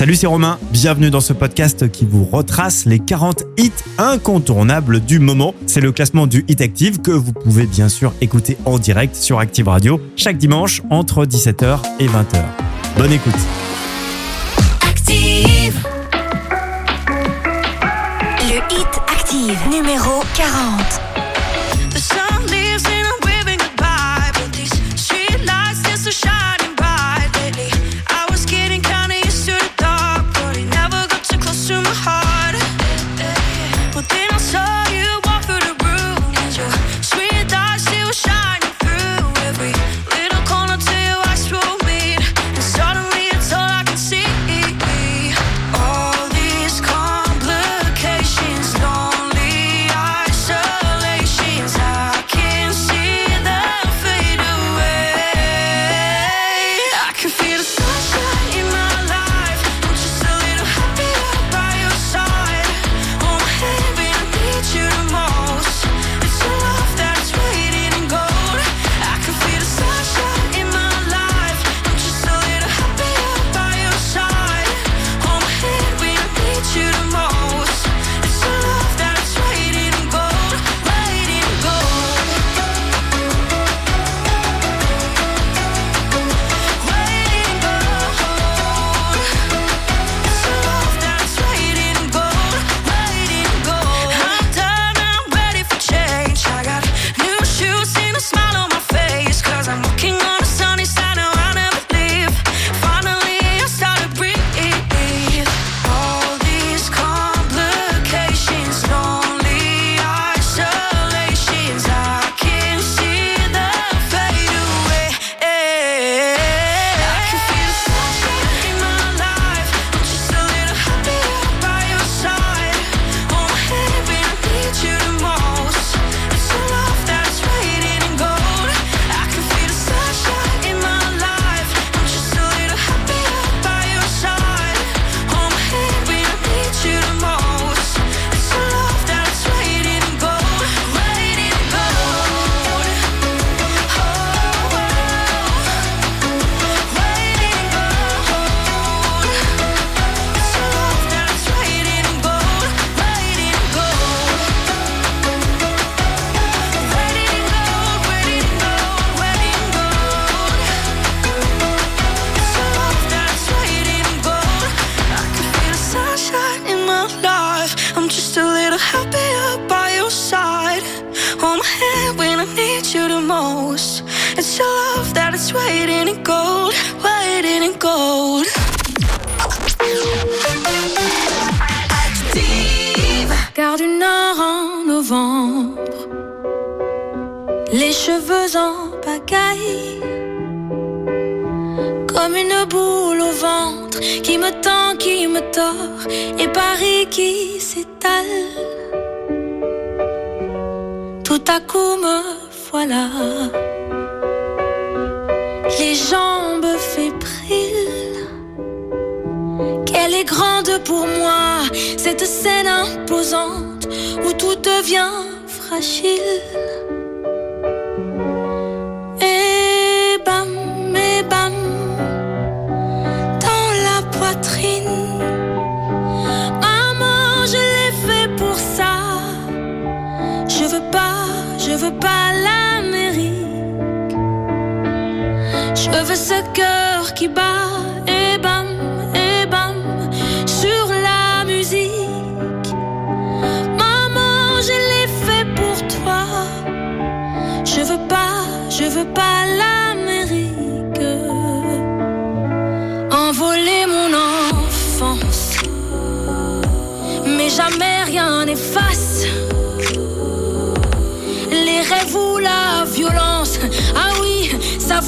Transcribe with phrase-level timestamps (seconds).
[0.00, 0.58] Salut, c'est Romain.
[0.72, 5.54] Bienvenue dans ce podcast qui vous retrace les 40 hits incontournables du moment.
[5.66, 9.40] C'est le classement du Hit Active que vous pouvez bien sûr écouter en direct sur
[9.40, 12.42] Active Radio chaque dimanche entre 17h et 20h.
[12.96, 13.34] Bonne écoute.
[14.88, 15.86] Active.
[18.48, 21.09] Le Hit Active numéro 40.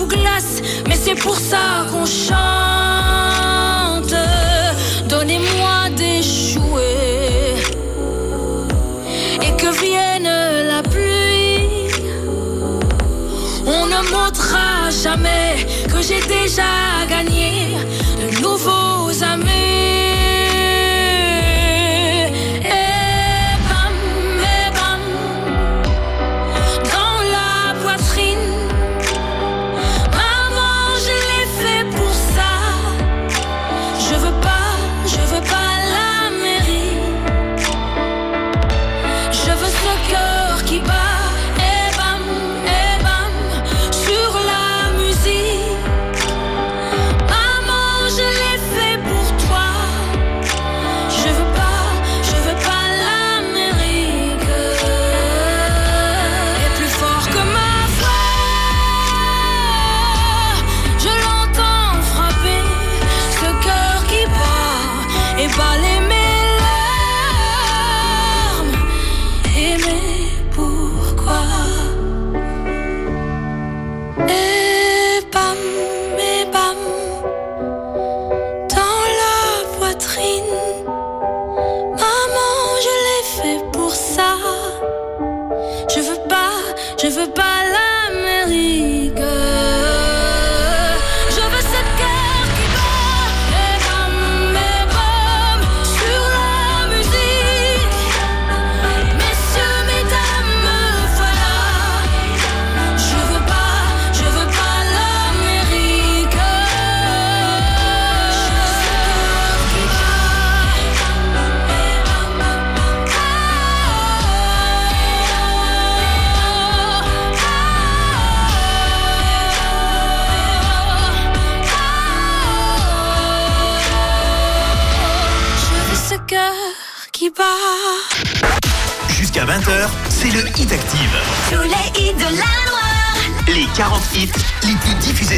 [0.07, 2.33] glace, mais c'est pour ça qu'on chante.
[5.09, 7.57] Donnez-moi des jouets
[9.43, 10.31] et que vienne
[10.73, 11.91] la pluie.
[13.67, 17.02] On ne montrera jamais que j'ai déjà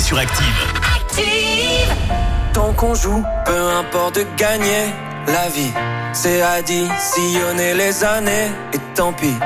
[0.04, 0.60] sur Active.
[0.96, 1.94] Active.
[2.52, 4.84] Tant qu'on joue, peu importe de gagner
[5.26, 5.72] la vie.
[6.12, 6.56] C'est à
[6.98, 9.38] sillonner les années et tant pis.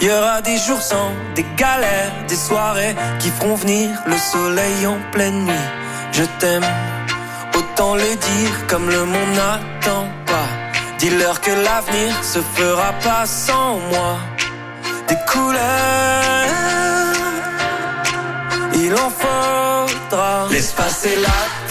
[0.00, 4.84] Il y aura des jours sans, des galères, des soirées qui feront venir le soleil
[4.86, 5.68] en pleine nuit.
[6.10, 6.66] Je t'aime,
[7.56, 10.48] autant le dire comme le monde n'attend pas.
[10.98, 14.18] Dis-leur que l'avenir se fera pas sans moi.
[15.06, 15.60] Des couleurs,
[18.74, 19.63] il en faudra.
[20.54, 21.63] Laisse passer la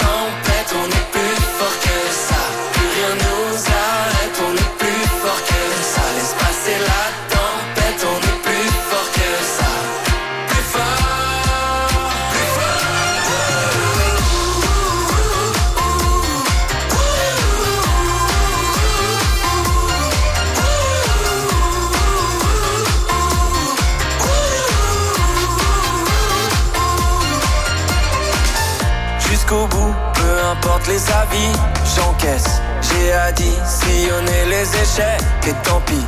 [31.95, 32.61] j'encaisse.
[32.81, 36.05] J'ai à dire, sillonner les échecs, et tant pis.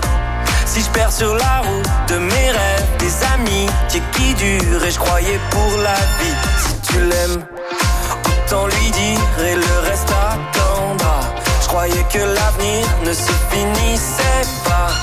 [0.65, 4.99] Si je perds sur la route de mes rêves, des amis qui durent et je
[4.99, 6.35] croyais pour la vie.
[6.57, 7.45] Si tu l'aimes,
[8.27, 11.21] autant lui dire et le reste attendra.
[11.61, 14.94] Je croyais que l'avenir ne se finissait pas.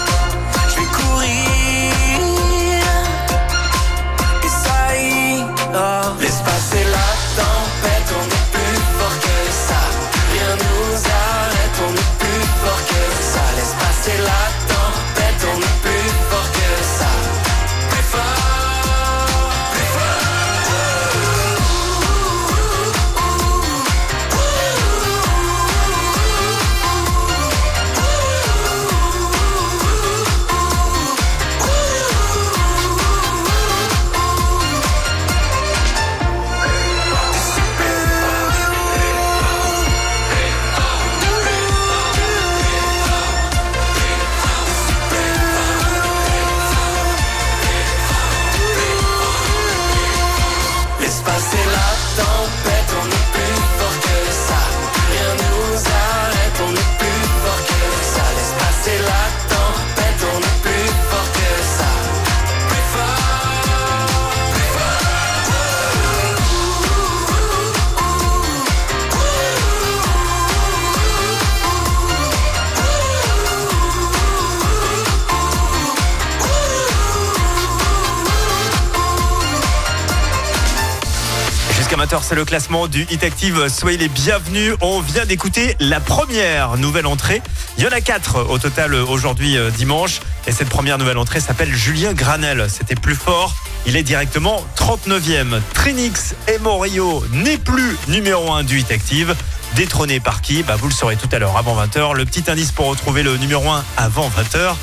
[82.43, 83.69] Le classement du Hit Active.
[83.69, 84.75] Soyez les bienvenus.
[84.81, 87.41] On vient d'écouter la première nouvelle entrée.
[87.79, 90.19] Il y en a quatre au total aujourd'hui euh, dimanche.
[90.49, 92.67] Et cette première nouvelle entrée s'appelle Julien Granel.
[92.69, 93.55] C'était plus fort.
[93.87, 95.61] Il est directement 39e.
[95.73, 99.37] Trinix et Morio n'est plus numéro 1 du Hit Active.
[99.77, 100.65] Détrôné par qui?
[100.65, 102.17] Bah, Vous le saurez tout à l'heure avant 20h.
[102.17, 104.75] Le petit indice pour retrouver le numéro 1 avant 20h.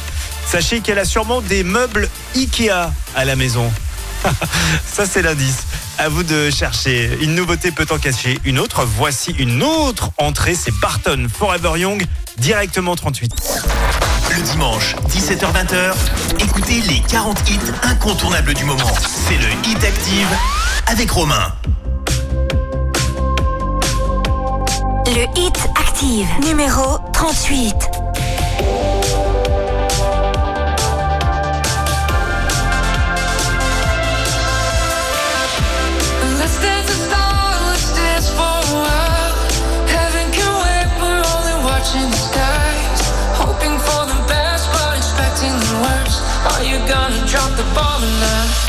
[0.47, 3.69] Sachez qu'elle a sûrement des meubles Ikea à la maison.
[4.85, 5.65] Ça, c'est l'indice.
[5.99, 7.09] À vous de chercher.
[7.21, 8.85] Une nouveauté peut en cacher une autre.
[8.85, 10.55] Voici une autre entrée.
[10.55, 12.05] C'est Barton Forever Young,
[12.37, 13.29] directement 38.
[14.33, 15.93] Le dimanche, 17h-20h,
[16.39, 18.89] écoutez les 40 hits incontournables du moment.
[19.03, 20.27] C'est le Hit Active
[20.87, 21.53] avec Romain.
[25.05, 26.27] Le hit active.
[26.45, 27.88] Numéro 38.
[46.89, 48.68] Gonna drop the ball tonight?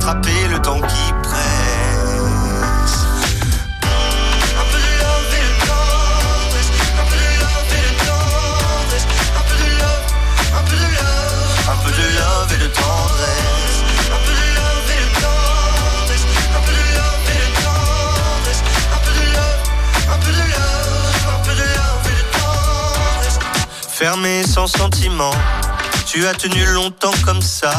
[0.00, 1.38] Rattraper le temps qui presse.
[4.58, 6.70] Un peu de love et de tendresse.
[7.00, 9.06] Un peu de love et de tendresse.
[9.36, 10.06] Un peu de love,
[10.56, 11.68] un peu de love.
[11.68, 13.78] Un peu de love et de tendresse.
[14.10, 16.24] Un peu de love et de tendresse.
[16.56, 18.62] Un peu de love et de tendresse.
[18.94, 19.62] Un peu de love,
[20.08, 21.20] un peu de love.
[21.28, 23.38] Un peu de love et de tendresse.
[23.88, 25.34] Fermé sans sentiment,
[26.06, 27.72] tu as tenu longtemps comme ça,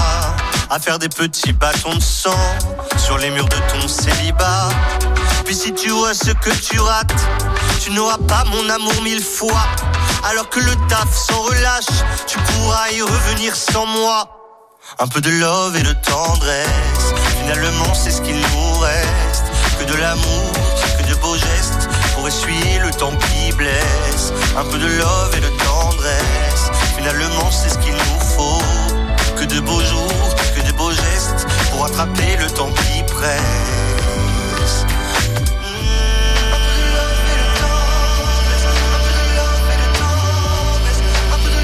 [0.71, 2.37] à faire des petits bâtons de sang
[2.97, 4.69] sur les murs de ton célibat.
[5.43, 7.13] Puis si tu vois ce que tu rates,
[7.81, 9.67] tu n'auras pas mon amour mille fois.
[10.29, 11.91] Alors que le taf s'en relâche,
[12.25, 14.29] tu pourras y revenir sans moi.
[14.97, 19.43] Un peu de love et de tendresse, finalement c'est ce qu'il nous reste.
[19.77, 20.51] Que de l'amour,
[20.97, 24.31] que de beaux gestes, pour essuyer le temps qui blesse.
[24.57, 28.61] Un peu de love et de tendresse, finalement c'est ce qu'il nous faut.
[29.35, 30.30] Que de beaux jours,
[31.81, 34.85] Rattraper le temps qui presse.
[36.53, 38.67] Un peu de love et de tendresse.
[38.93, 39.87] Un peu de love et de
[40.77, 41.01] tendresse.
[41.31, 41.61] Un peu de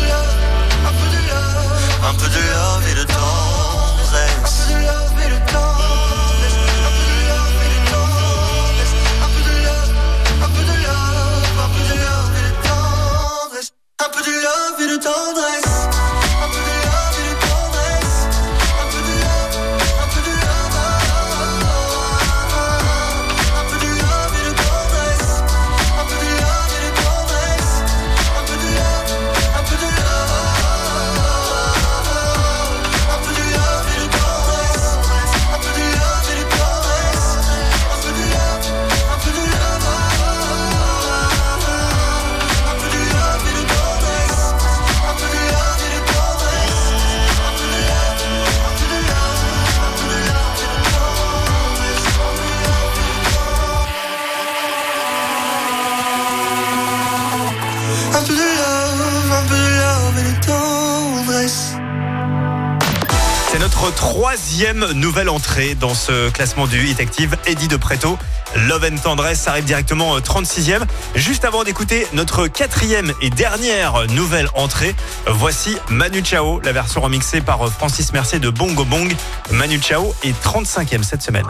[2.51, 4.17] love et de tendresse.
[4.17, 6.57] Un peu de love et de tendresse.
[6.81, 8.93] Un peu de love et de tendresse.
[9.21, 9.29] Un
[11.69, 13.69] peu de love et le tendresse.
[13.99, 15.76] Un peu de love et de tendresse.
[63.91, 67.35] troisième nouvelle entrée dans ce classement du Hit Active.
[67.45, 68.17] Eddie de Preto,
[68.55, 70.81] Love and Tendresse arrive directement euh, 36e.
[71.15, 74.95] Juste avant d'écouter notre quatrième et dernière nouvelle entrée,
[75.27, 79.15] voici Manu Chao, la version remixée par euh, Francis Mercier de Bongo Bong.
[79.51, 81.47] Manu Chao est 35e cette semaine.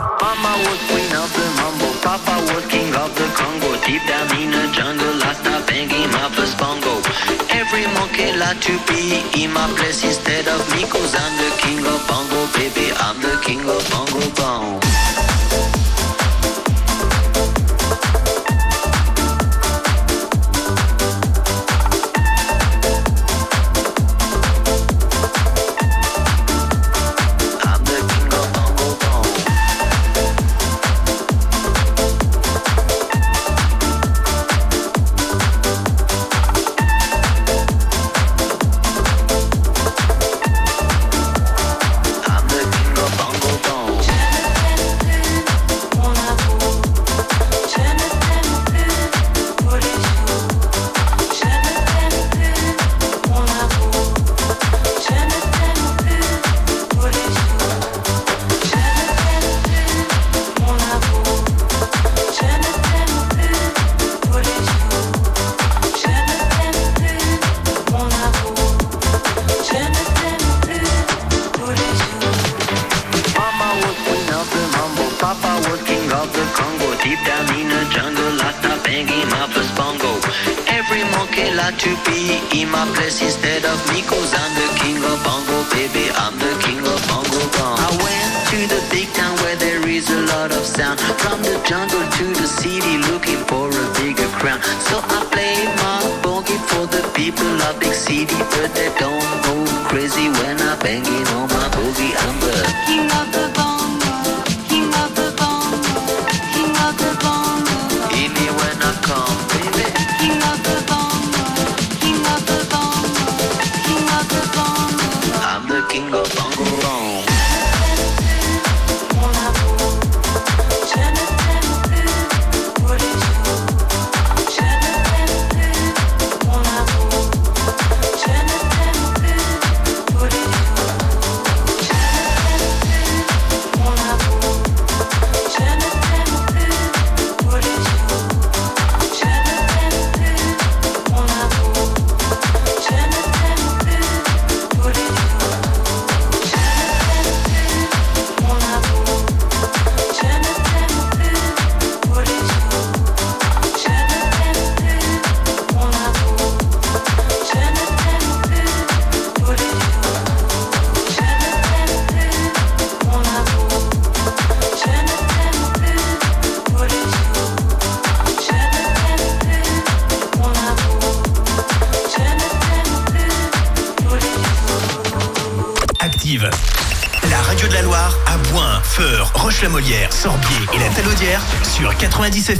[2.25, 3.75] I was king of the Congo.
[3.85, 7.03] Deep down in the jungle, I start banging my first bongo.
[7.51, 11.85] Every monkey like to be in my place instead of me, cause I'm the king
[11.85, 12.91] of bongo, baby.
[12.95, 15.06] I'm the king of bongo bongo.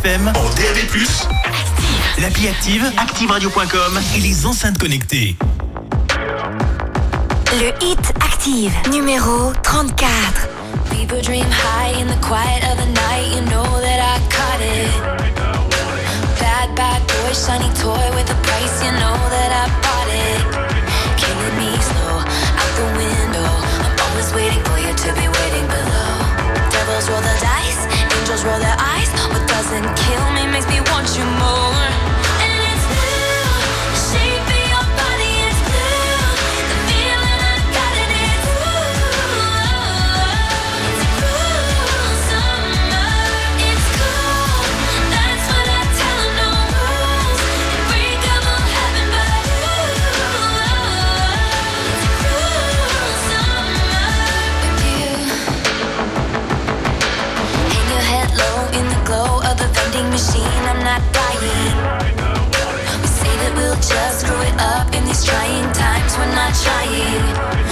[0.07, 1.03] FM, en DAB+,
[2.19, 5.35] l'appli Active, activeradio.com et les enceintes connectées.
[7.59, 9.66] Le hit Active, numéro 3.
[65.17, 67.25] these trying times, we're not trying.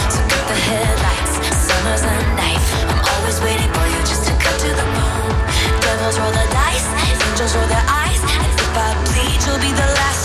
[0.10, 2.66] So cut the headlights, summer's a knife.
[2.90, 5.36] I'm always waiting for you just to cut to the bone.
[5.82, 6.88] Devils roll the dice,
[7.30, 8.22] angels roll their eyes.
[8.22, 10.25] And if I bleed, you'll be the last.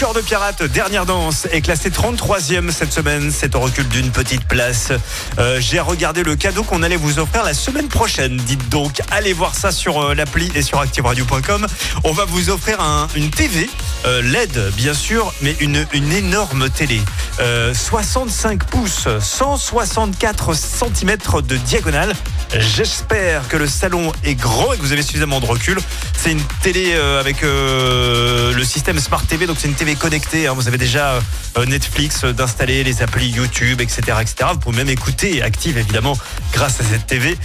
[0.00, 3.30] Cœur de Pirate, dernière danse, est classé 33e cette semaine.
[3.30, 4.92] C'est au recul d'une petite place.
[5.38, 8.38] Euh, J'ai regardé le cadeau qu'on allait vous offrir la semaine prochaine.
[8.38, 11.66] Dites donc, allez voir ça sur euh, l'appli et sur activeradio.com.
[12.04, 13.68] On va vous offrir un- une TV,
[14.06, 17.02] euh, LED bien sûr, mais une, une énorme télé.
[17.40, 22.14] Euh, 65 pouces, 164 cm de diagonale.
[22.58, 25.78] J'espère que le salon est grand et que vous avez suffisamment de recul.
[26.16, 30.48] C'est une télé euh, avec euh, le système Smart TV, donc c'est une TV connectée.
[30.48, 30.52] hein.
[30.54, 31.20] Vous avez déjà
[31.56, 34.50] euh, Netflix d'installer, les applis YouTube, etc., etc.
[34.52, 36.16] Vous pouvez même écouter Active, évidemment,
[36.52, 37.38] grâce à cette TV.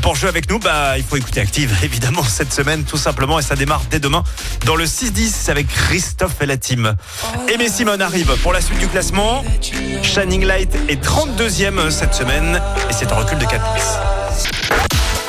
[0.00, 3.40] Pour jouer avec nous, bah, il faut écouter Active, évidemment, cette semaine, tout simplement.
[3.40, 4.22] Et ça démarre dès demain
[4.64, 6.94] dans le 6-10 avec Christophe et la team.
[7.52, 9.44] Aimé Simone arrive pour la suite du classement.
[10.02, 14.21] Shining Light est 32e cette semaine et c'est un recul de 4 places.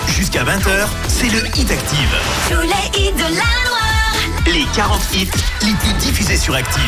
[0.08, 2.16] Jusqu'à 20h, c'est le Hit Active.
[2.50, 4.16] Tous les hits de la Loire.
[4.46, 5.30] Les 40 hits
[5.62, 6.82] les plus diffusés sur Active.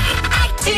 [0.43, 0.73] Active.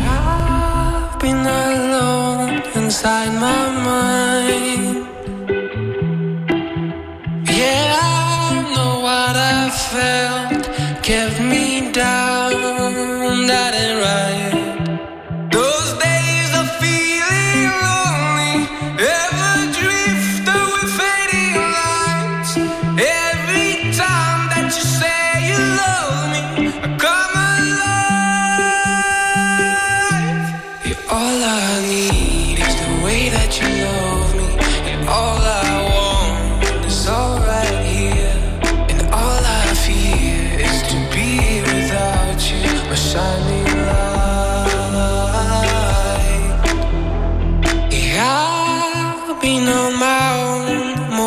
[0.00, 5.06] I've been alone inside my mind.
[7.48, 10.70] Yeah, I know what I felt
[11.02, 12.33] kept me down.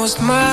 [0.08, 0.47] Lost my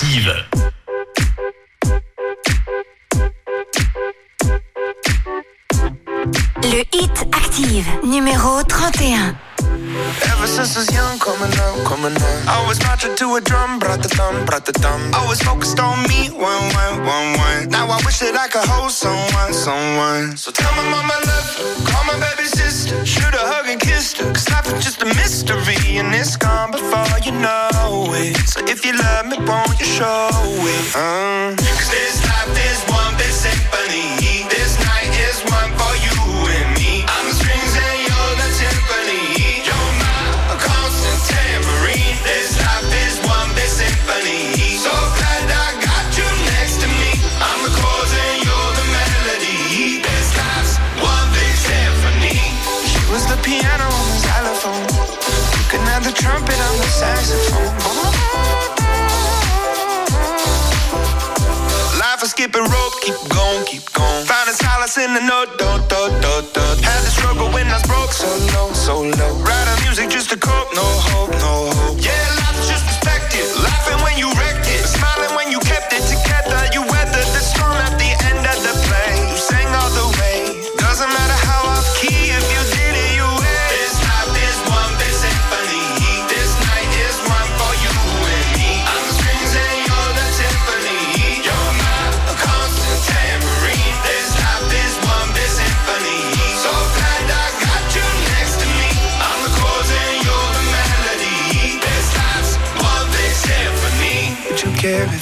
[0.00, 0.46] Active.
[6.62, 9.34] Le hit active, numéro 31.
[10.22, 12.22] Ever since I was young, coming up, coming up.
[12.46, 15.10] I was marching to a drum, brought the thumb, brought the thumb.
[15.14, 17.68] Always focused on me, one, one, one, one.
[17.68, 20.36] Now I wish that I could hold someone, someone.
[20.36, 21.38] So tell my mama I love
[21.90, 22.94] call my baby sister.
[23.04, 25.98] Shoot a hug and kiss her, cause life is just a mystery.
[25.98, 26.57] And it's gone
[28.58, 30.84] So if you love me, won't you show it?
[30.90, 31.54] Uh.
[31.54, 34.18] Cause this life is one big symphony.
[34.50, 36.18] This night is one for you
[36.58, 37.06] and me.
[37.06, 39.62] I'm the strings and you're the timpani.
[39.62, 42.18] You're my constant tambourine.
[42.26, 44.74] This life is one big symphony.
[44.74, 46.26] So glad I got you
[46.58, 47.14] next to me.
[47.38, 50.02] I'm the chords and you're the melody.
[50.02, 52.42] This life's one big symphony.
[52.90, 54.86] She was the piano on the xylophone.
[55.54, 58.07] You can have the trumpet on the saxophone.
[62.38, 64.24] Skipping rope, keep going, keep going.
[64.24, 66.62] Finding solace in the note, do, do, do, do.
[66.86, 69.34] Had to struggle when I was broke, so low, so low.
[69.42, 71.07] Writing music just to cope, no no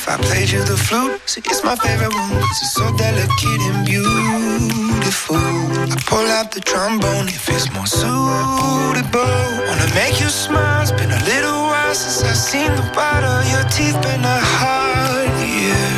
[0.09, 1.21] I played you the flute?
[1.27, 5.37] See, it's my favorite one it's so delicate and beautiful.
[5.37, 9.37] I pull out the trombone if it's more suitable.
[9.67, 10.83] Wanna make you smile.
[10.83, 14.01] It's been a little while since I've seen the white of your teeth.
[14.03, 15.91] Been a hard year.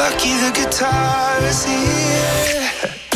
[0.00, 2.96] Lucky the guitar is here.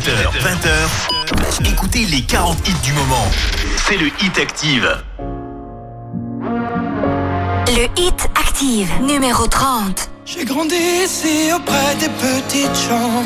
[0.00, 0.32] 17h,
[1.60, 3.28] 20h, écoutez les 40 hits du moment.
[3.86, 4.88] C'est le Hit Active.
[7.66, 10.08] Le hit active, numéro 30.
[10.24, 10.74] J'ai grandi
[11.04, 13.24] ici auprès des petites gens.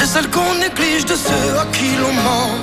[0.00, 2.54] De celles qu'on néglige, de ceux à qui l'on ment.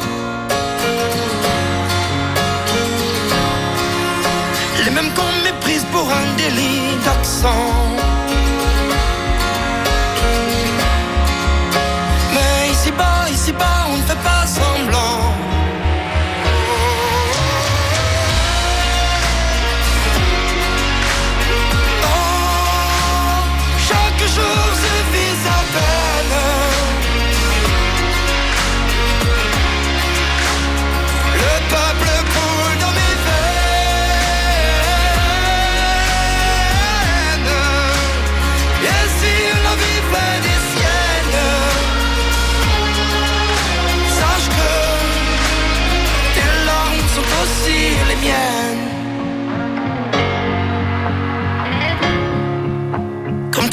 [4.83, 8.04] Les mêmes qu'on méprise pour un délit d'accent.
[13.45, 15.33] ici-bas, on ne fait pas semblant.
[22.03, 23.43] Oh,
[23.87, 24.64] chaque jour.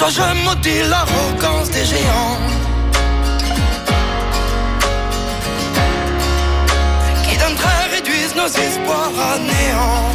[0.02, 2.38] Toi, je maudis l'arrogance des géants.
[7.24, 10.06] Qui d'un trait réduisent nos espoirs à néant.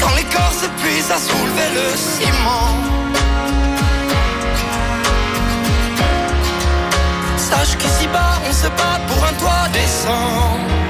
[0.00, 2.68] Quand les corps s'épuisent à soulever le ciment.
[7.36, 10.85] Sache qu'ici-bas, on se bat pour un toit décent.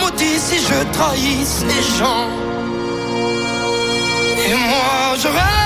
[0.00, 2.28] Maudit si je trahisse les gens.
[4.46, 5.57] Et moi je rêve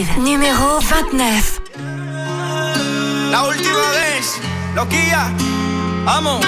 [0.00, 1.60] active, numéro 29.
[3.30, 4.40] La última vez,
[4.74, 5.30] loquilla,
[6.04, 6.40] vamos.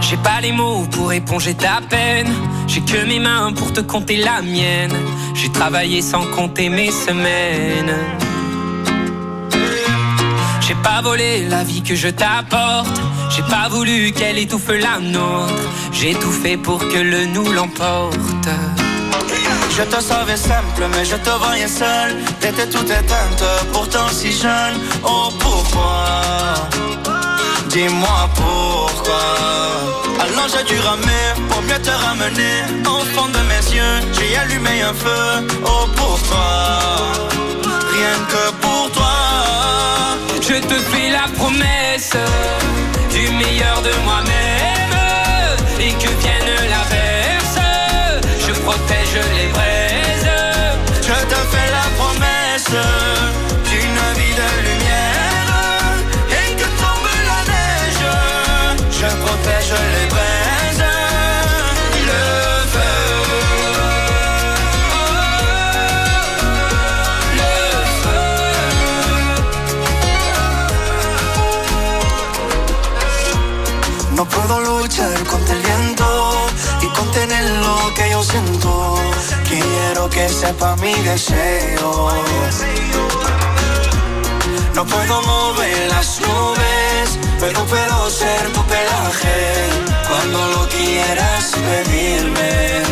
[0.00, 2.32] J'ai pas les mots pour éponger ta peine.
[2.66, 4.92] J'ai que mes mains pour te compter la mienne.
[5.34, 7.94] J'ai travaillé sans compter mes semaines.
[10.60, 13.00] J'ai pas volé la vie que je t'apporte.
[13.30, 15.68] J'ai pas voulu qu'elle étouffe la nôtre.
[15.92, 18.48] J'ai tout fait pour que le nous l'emporte.
[19.76, 22.16] Je te savais simple, mais je te voyais seul.
[22.40, 24.76] T'étais toute éteinte, pourtant si jeune.
[25.02, 26.54] Oh pourquoi?
[27.68, 29.24] Dis-moi pourquoi.
[30.20, 32.56] Alors j'ai dû ramer pour mieux te ramener.
[32.84, 35.46] Au fond de mes yeux, j'ai allumé un feu.
[35.64, 36.48] Oh pourquoi?
[37.94, 39.16] Rien que pour toi.
[40.42, 42.14] Je te fais la promesse
[43.10, 44.51] du meilleur de moi-même
[48.64, 50.30] protège les braises.
[51.08, 52.74] Je te fais la promesse
[53.68, 55.48] d'une vie de lumière
[56.40, 58.06] et que tombe la neige.
[58.90, 59.91] Je protège les
[80.22, 82.10] que sepa mi deseo.
[84.74, 89.38] No puedo mover las nubes, pero puedo ser tu pelaje
[90.08, 92.82] cuando lo quieras pedirme.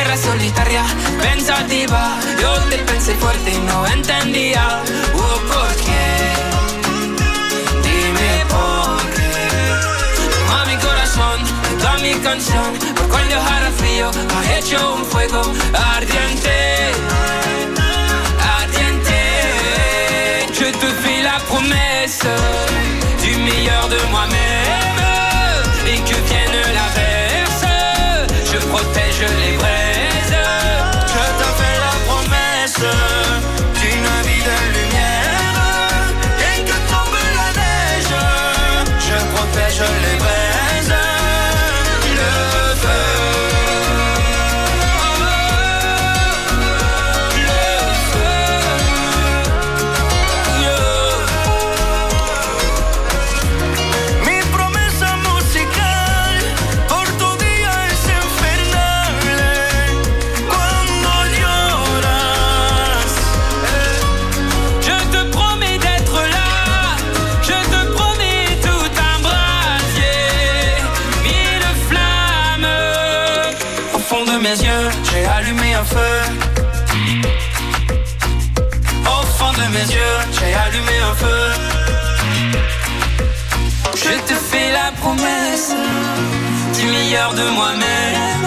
[0.00, 0.84] Era solitaria,
[1.22, 5.38] pensativa, yo te pensé fuerte y no entendía por.
[20.60, 22.22] Je te fais la promesse
[23.22, 25.00] du meilleur de moi-même.
[25.86, 27.64] Et que vienne l'averse,
[28.44, 29.57] je protège les
[87.08, 88.46] de moi-même.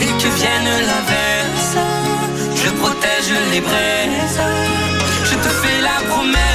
[0.00, 1.76] Et que vienne l'inverse,
[2.56, 4.40] je protège les braises.
[5.24, 6.49] Je te fais la promesse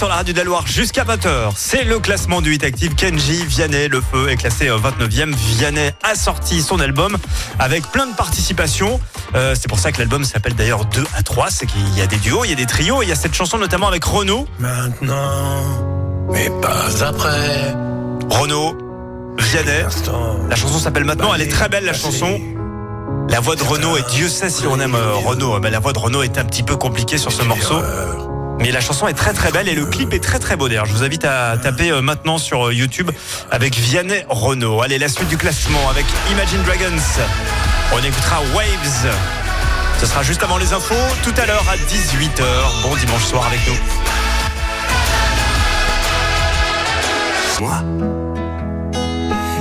[0.00, 1.52] sur la radio de la Loire jusqu'à 20h.
[1.56, 2.94] C'est le classement du 8 active.
[2.94, 5.34] Kenji Vianney, le feu, est classé euh, 29e.
[5.34, 7.18] Vianney a sorti son album
[7.58, 8.98] avec plein de participations.
[9.34, 11.50] Euh, c'est pour ça que l'album s'appelle d'ailleurs 2 à 3.
[11.50, 13.02] C'est qu'il y a des duos, il y a des trios.
[13.02, 14.48] Il y a cette chanson notamment avec Renaud.
[14.58, 15.60] Maintenant,
[16.30, 17.74] mais pas après.
[18.30, 18.78] Renaud,
[19.38, 19.84] Vianney.
[20.48, 21.34] La chanson s'appelle Maintenant.
[21.34, 22.40] Elle est très belle la chanson.
[23.28, 25.92] La voix de Renaud, et Dieu sait si on aime euh, Renaud, mais la voix
[25.92, 27.82] de Renaud est un petit peu compliquée sur ce morceau.
[28.60, 30.84] Mais la chanson est très très belle et le clip est très très beau d'ailleurs.
[30.84, 33.10] Je vous invite à taper euh, maintenant sur euh, YouTube
[33.50, 34.82] avec Vianney Renaud.
[34.82, 37.02] Allez, la suite du classement avec Imagine Dragons.
[37.94, 39.14] On écoutera Waves.
[39.98, 42.82] Ce sera juste avant les infos, tout à l'heure à 18h.
[42.82, 43.76] Bon dimanche soir avec nous.
[47.60, 47.82] Moi,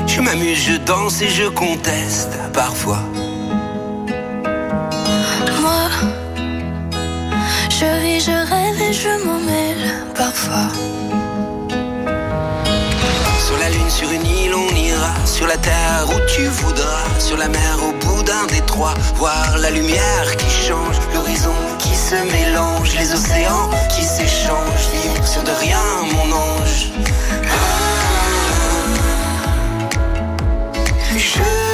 [0.08, 3.00] je m'amuse, je danse et je conteste parfois.
[5.62, 5.89] Moi,
[7.70, 10.70] je vis, je rêve je m'en mêle parfois.
[13.46, 15.14] Sur la lune, sur une île, on ira.
[15.26, 17.06] Sur la terre où tu voudras.
[17.20, 18.94] Sur la mer, au bout d'un détroit.
[19.16, 20.98] Voir la lumière qui change.
[21.14, 22.96] L'horizon qui se mélange.
[22.96, 24.90] Les océans qui s'échangent.
[25.24, 25.84] Sur de rien,
[26.14, 26.92] mon ange.
[27.46, 27.60] Ah.
[31.18, 31.69] Je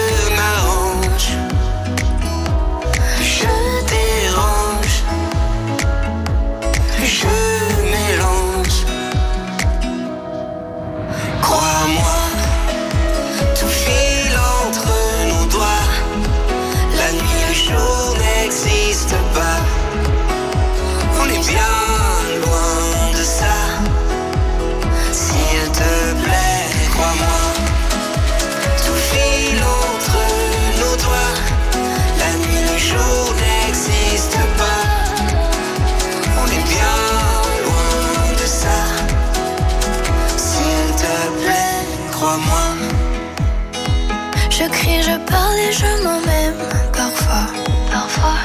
[44.96, 46.56] Crie, je parle et je m'en même
[46.94, 47.48] parfois.
[47.92, 48.38] Parfois.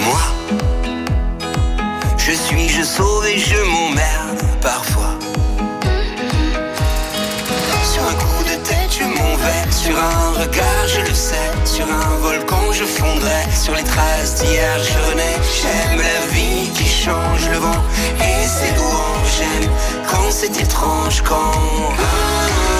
[0.00, 0.20] Moi,
[2.18, 5.14] je suis, je sauve et je m'emmerde parfois.
[7.92, 9.72] Sur un coup de tête, je m'en vais.
[9.72, 11.50] Sur un regard, je le sais.
[11.64, 13.42] Sur un volcan, je fondrai.
[13.60, 15.36] Sur les traces d'hier, je renais.
[15.58, 17.82] J'aime la vie qui change le vent
[18.20, 19.32] et ses louanges.
[19.38, 19.70] J'aime
[20.08, 22.71] quand c'est étrange, quand.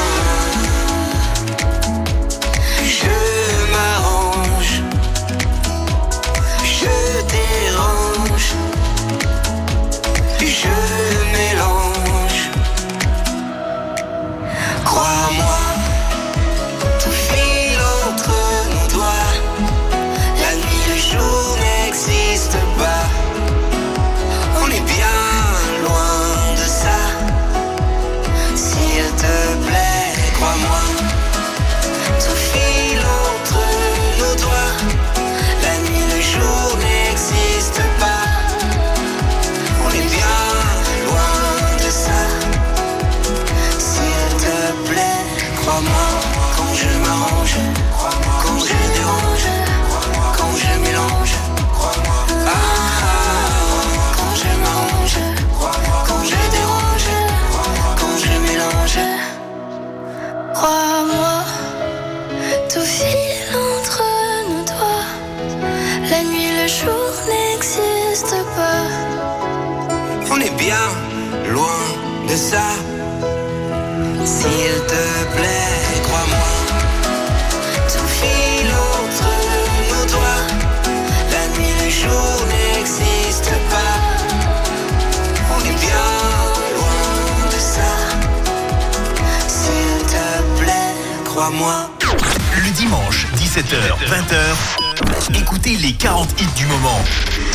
[91.43, 97.01] Le dimanche, 17h, 20h, écoutez les 40 hits du moment.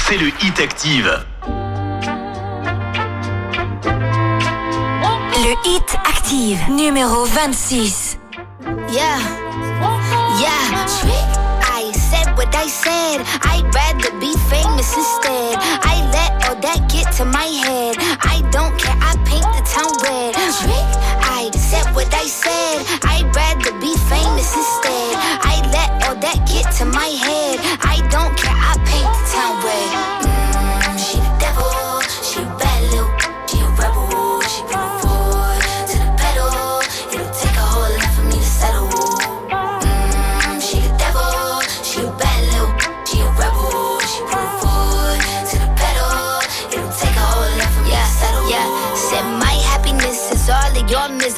[0.05, 1.23] C'est le Hit Active.
[5.63, 8.19] Hit Active, numéro 26.
[8.89, 9.19] Yeah,
[10.37, 10.51] yeah.
[11.61, 13.21] I said what I said.
[13.43, 15.57] I'd rather be famous instead.
[15.83, 17.86] I let all that get to my head.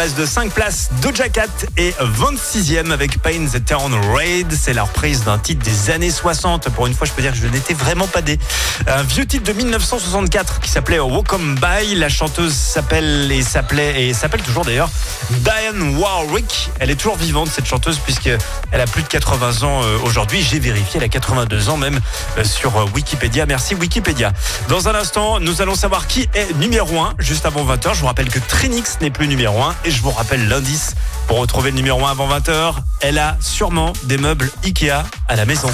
[0.00, 0.88] De 5 places.
[1.02, 1.44] Doja Cat
[1.76, 4.50] est 26e avec Pain the Town Raid.
[4.50, 6.70] C'est la reprise d'un titre des années 60.
[6.70, 8.38] Pour une fois, je peux dire que je n'étais vraiment pas dé.
[8.86, 11.96] Un vieux titre de 1964 qui s'appelait Welcome By.
[11.96, 14.88] La chanteuse s'appelle et s'appelait et s'appelle toujours d'ailleurs
[15.30, 16.70] Diane Warwick.
[16.78, 18.30] Elle est toujours vivante cette chanteuse puisque
[18.72, 20.40] elle a plus de 80 ans euh, aujourd'hui.
[20.40, 22.00] J'ai vérifié, elle a 82 ans même
[22.38, 23.44] euh, sur euh, Wikipédia.
[23.44, 24.32] Merci Wikipédia.
[24.70, 27.94] Dans un instant, nous allons savoir qui est numéro 1 juste avant 20h.
[27.94, 30.94] Je vous rappelle que Trinix n'est plus numéro 1 et je vous rappelle l'indice
[31.26, 32.74] pour retrouver le numéro 1 avant 20h.
[33.00, 35.68] Elle a sûrement des meubles Ikea à la maison.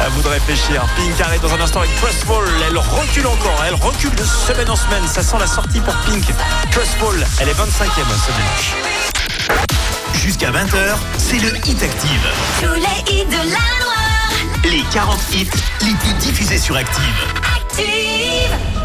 [0.00, 0.84] À vous de réfléchir.
[0.96, 2.44] Pink arrive dans un instant avec Trustful.
[2.68, 3.64] Elle recule encore.
[3.66, 5.02] Elle recule de semaine en semaine.
[5.06, 6.24] Ça sent la sortie pour Pink.
[6.70, 8.74] Trustful, elle est 25e ce dimanche.
[10.14, 12.28] Jusqu'à 20h, c'est le Hit Active.
[12.60, 14.04] Tous les hits de la Loire.
[14.64, 15.50] Les 40 hits
[15.82, 17.02] les plus diffusés sur Active.
[17.56, 18.83] Active.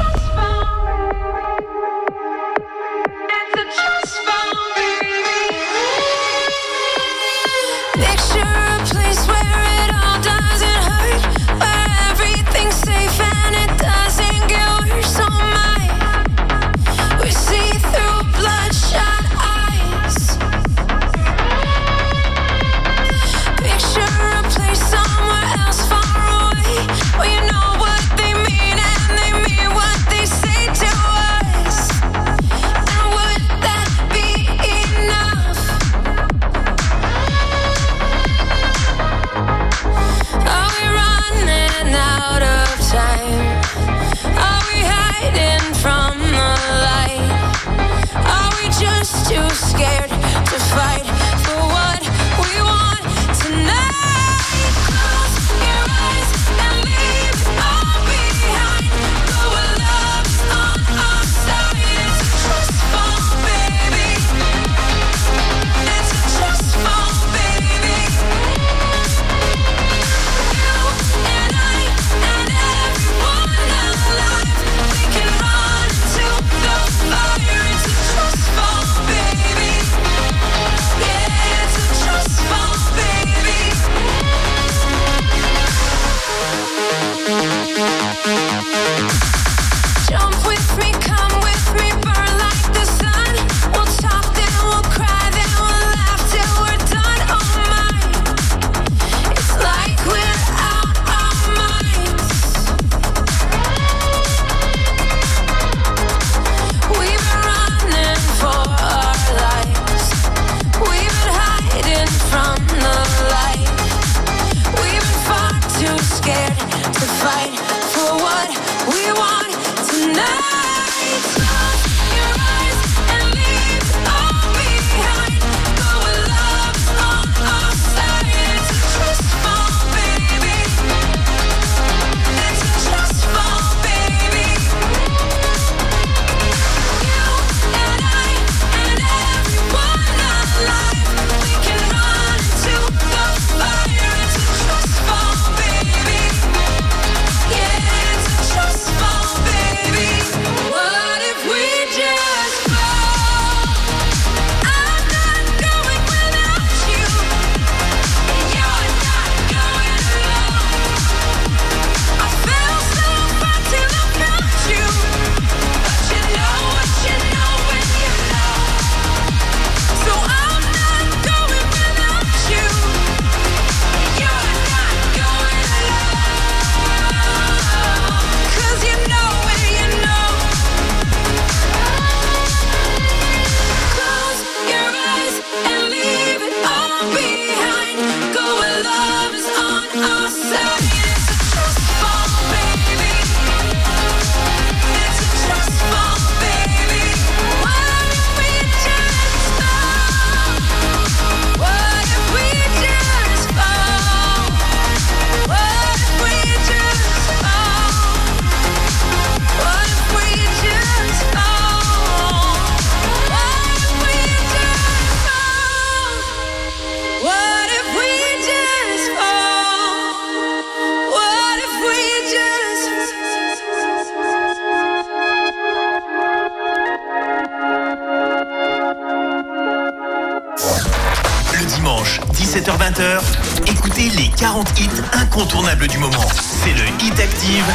[235.88, 236.28] Du moment.
[236.64, 237.66] C'est le Hit Active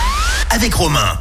[0.51, 1.19] avec Romain.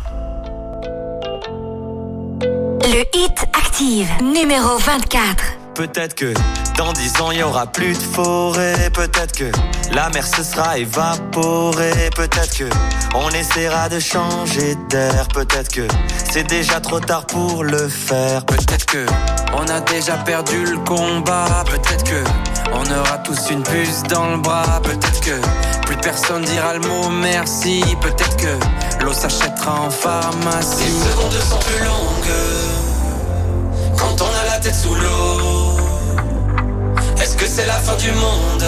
[2.84, 5.44] Le Hit Active, numéro 24.
[5.76, 6.34] Peut-être que
[6.78, 8.90] dans dix ans il y aura plus de forêt.
[8.94, 9.52] Peut-être que
[9.92, 12.10] la mer se sera évaporée.
[12.16, 12.70] Peut-être que
[13.14, 15.28] on essaiera de changer d'air.
[15.34, 15.88] Peut-être que
[16.34, 18.44] c'est déjà trop tard pour le faire.
[18.46, 19.06] Peut-être que
[19.54, 21.64] on a déjà perdu le combat.
[21.70, 22.24] Peut-être que
[22.74, 24.82] on aura tous une puce dans le bras.
[24.82, 25.36] Peut-être que
[25.86, 27.84] plus personne dira le mot merci.
[28.02, 30.86] Peut-être que l'eau s'achètera en pharmacie.
[30.86, 32.36] Les secondes sont plus longues
[33.96, 35.78] quand on a la tête sous l'eau.
[37.22, 38.66] Est-ce que c'est la fin du monde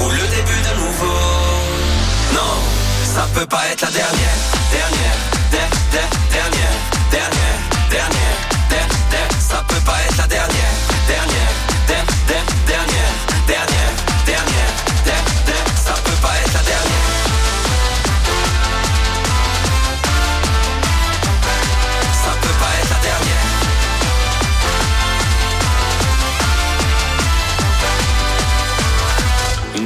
[0.00, 1.20] ou le début de nouveau?
[2.34, 2.54] Non,
[3.14, 4.36] ça peut pas être la dernière,
[4.72, 5.33] dernière, der, der,
[5.94, 6.76] dernière,
[7.10, 7.58] dernière,
[7.90, 8.38] dernière,
[8.70, 9.28] der, der.
[9.38, 10.74] Ça peut pas être la dernière,
[11.06, 11.52] dernière,
[11.86, 13.12] der, der, dernière,
[13.46, 13.83] dernière, dernière,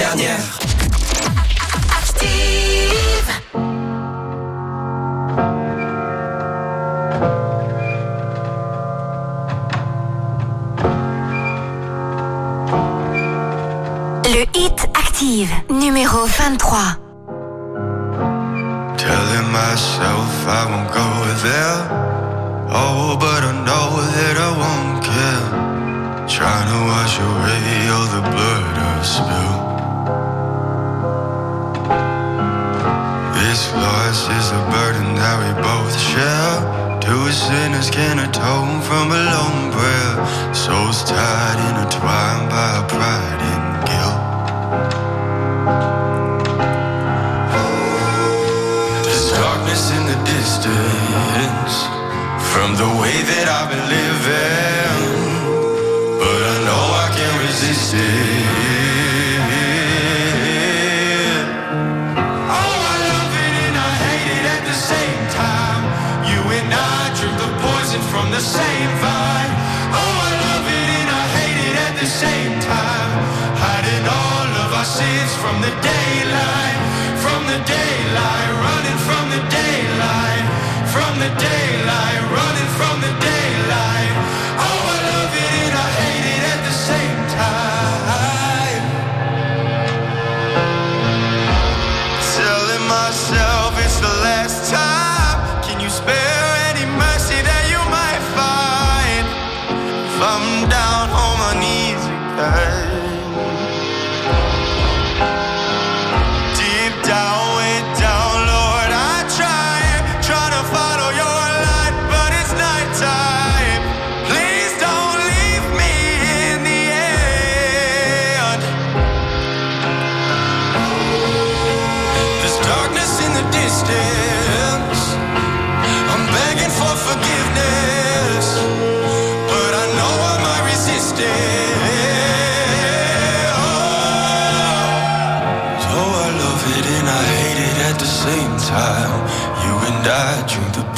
[0.00, 0.38] Dernière
[14.24, 16.78] Le hit active, numéro 23.
[18.96, 21.08] Telling myself I won't go
[21.42, 21.78] there.
[22.72, 25.46] Oh, but I know that I won't care.
[26.26, 29.69] Trying to wash away all the blood I've spilled.
[36.20, 37.00] Share.
[37.00, 40.14] Two sinners can atone from a long prayer.
[40.54, 44.22] Souls tied, intertwined by pride and guilt.
[49.04, 51.74] There's darkness in the distance
[52.50, 55.00] from the way that I've been living,
[56.20, 58.59] but I know I can't resist it.
[68.10, 69.52] From the same vine.
[69.94, 73.10] Oh, I love it and I hate it at the same time.
[73.62, 76.78] Hiding all of our sins from the daylight,
[77.22, 80.44] from the daylight, running from the daylight,
[80.94, 83.39] from the daylight, running from the daylight.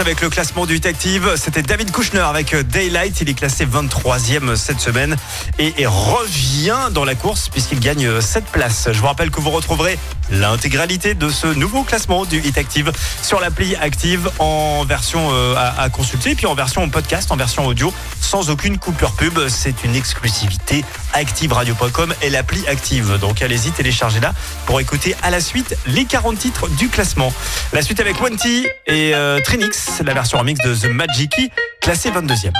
[0.00, 1.34] Avec le classement du Active.
[1.36, 3.20] C'était David Kushner avec euh, Daylight.
[3.20, 5.16] Il est classé 23e cette semaine
[5.58, 8.88] et, et revient dans la course puisqu'il gagne 7 places.
[8.92, 9.98] Je vous rappelle que vous retrouverez
[10.30, 15.88] l'intégralité de ce nouveau classement du Hit Active sur l'appli Active en version euh, à,
[15.88, 19.38] consulter puis en version podcast, en version audio sans aucune coupure pub.
[19.48, 23.18] C'est une exclusivité activeradio.com et l'appli Active.
[23.20, 24.32] Donc allez-y, téléchargez-la
[24.66, 27.32] pour écouter à la suite les 40 titres du classement.
[27.72, 31.50] La suite avec Wanty et euh, Trinix, la version remix de The Magiki,
[31.80, 32.52] classée 22e.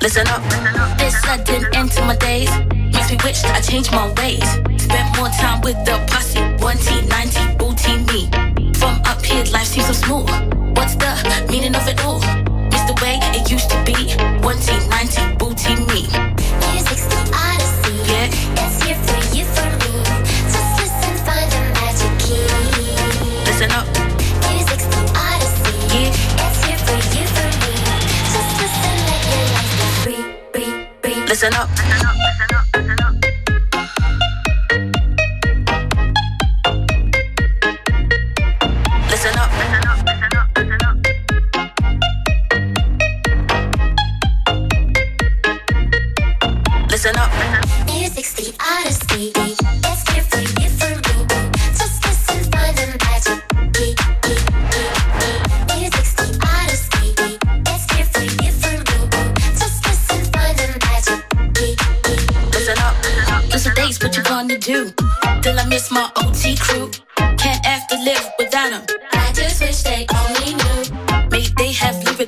[0.00, 0.24] Listen.
[4.84, 6.40] Spent more time with the posse.
[6.62, 8.28] One T, 90, booty me.
[8.74, 10.28] From up here, life seems so smooth.
[10.76, 11.10] What's the
[11.50, 12.20] meaning of it all?
[12.74, 13.96] It's the way it used to be.
[14.44, 16.04] One T, 90, booty me.
[16.68, 17.96] Music's the odyssey.
[18.12, 18.28] Yeah.
[18.60, 19.92] It's here for you, for me.
[20.52, 22.44] Just listen, find the magic key.
[23.48, 23.88] Listen up.
[24.52, 25.74] Music's the odyssey.
[25.96, 26.44] Yeah.
[26.44, 27.72] It's here for you, for me.
[28.36, 30.22] Just listen, let your life be free,
[30.52, 30.70] free,
[31.00, 31.24] free.
[31.24, 32.03] Listen up.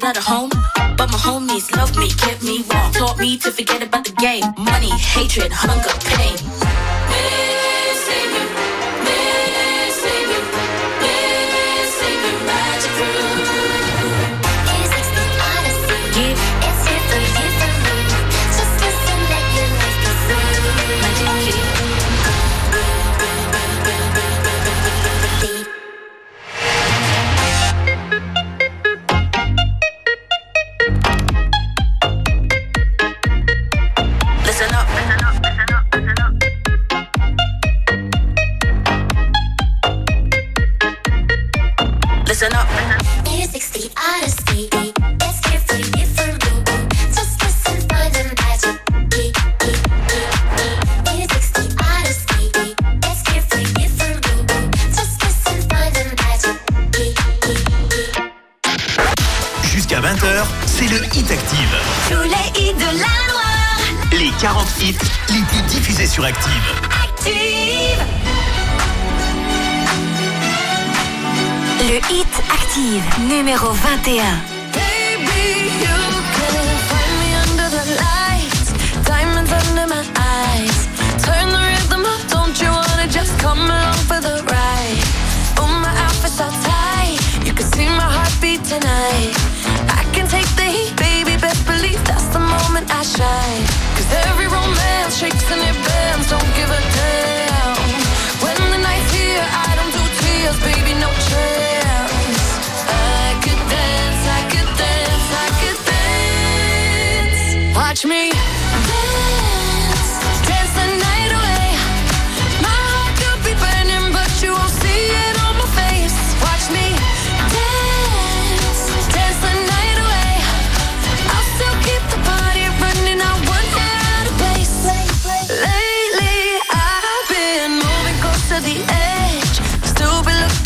[0.06, 0.50] Without a home.
[0.96, 2.92] But my homies love me, kept me warm.
[2.92, 4.44] Taught me to forget about the game.
[4.56, 6.15] Money, hatred, hunger, pain.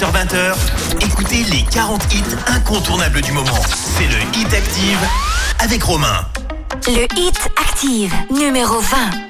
[0.00, 0.54] 17h20h,
[1.02, 3.60] écoutez les 40 hits incontournables du moment.
[3.70, 4.98] C'est le Hit Active
[5.58, 6.24] avec Romain.
[6.86, 9.29] Le Hit Active, numéro 20.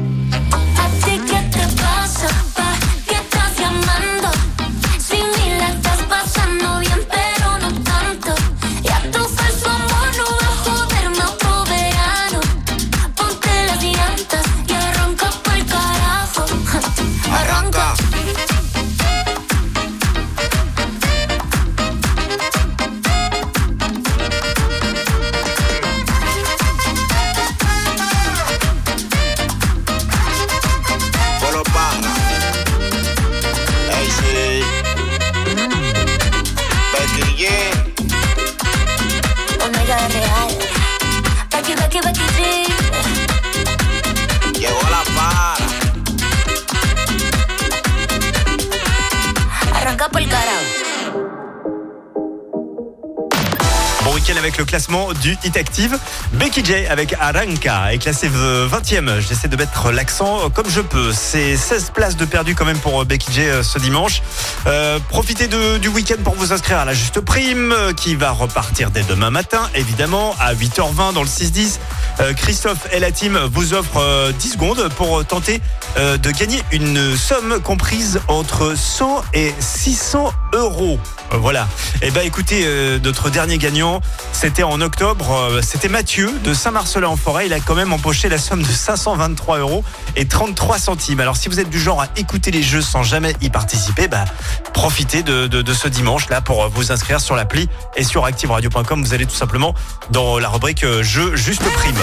[55.21, 55.97] Du Hit Active.
[56.33, 59.19] Becky J avec Aranka est classé 20e.
[59.19, 61.11] J'essaie de mettre l'accent comme je peux.
[61.13, 64.21] C'est 16 places de perdu quand même pour Becky J euh, ce dimanche.
[64.67, 68.91] Euh, profitez du week-end pour vous inscrire à la juste prime euh, qui va repartir
[68.91, 71.79] dès demain matin, évidemment, à 8h20 dans le 6-10.
[72.19, 75.61] Euh, Christophe et la team vous offrent euh, 10 secondes pour tenter
[75.97, 80.99] euh, de gagner une somme comprise entre 100 et 600 euros.
[81.31, 81.67] Euh, Voilà.
[82.01, 84.01] Et ben écoutez, euh, notre dernier gagnant,
[84.31, 87.47] c'était en octobre, euh, c'était Mathieu de Saint-Marcelin-en-Forêt.
[87.47, 89.83] Il a quand même empoché la somme de 523 euros
[90.15, 91.19] et 33 centimes.
[91.19, 94.25] Alors si vous êtes du genre à écouter les jeux sans jamais y participer, bah,
[94.73, 99.03] profitez de, ce dimanche là pour vous inscrire sur l'appli et sur activeradio.com.
[99.03, 99.73] Vous allez tout simplement
[100.09, 101.95] dans la rubrique jeux juste prime.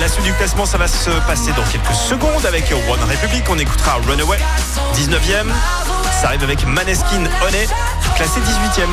[0.00, 3.44] La suite du classement, ça va se passer dans quelques secondes avec One Republic.
[3.48, 4.38] On écoutera Runaway,
[4.94, 5.95] 19e.
[6.20, 7.66] Ça arrive avec Maneskin Honey,
[8.16, 8.88] classé 18e.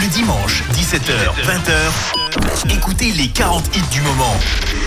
[0.00, 4.34] Le dimanche, 17h, 20h, écoutez les 40 hits du moment.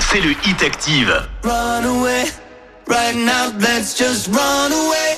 [0.09, 1.13] C'est le Hit Active.
[1.43, 2.23] Run away,
[2.87, 5.17] right now, let's just run away.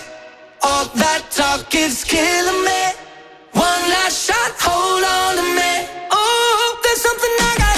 [0.62, 2.94] All that talk is killing me.
[3.54, 5.88] One last shot, hold on to me.
[6.12, 7.75] Oh, there's something I gotta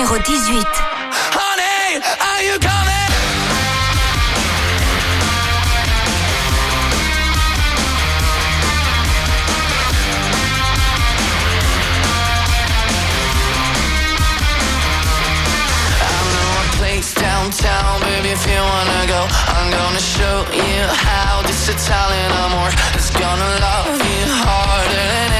[0.00, 0.64] numéro 18.
[1.34, 2.90] Honey, are you coming?
[17.14, 23.10] Downtown, baby, if you wanna go I'm gonna show you how this Italian amor is
[23.10, 25.39] gonna love you harder than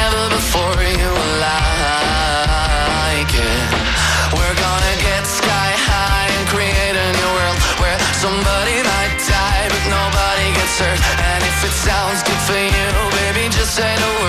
[10.83, 12.89] And if it sounds good for you,
[13.21, 14.20] baby, just say word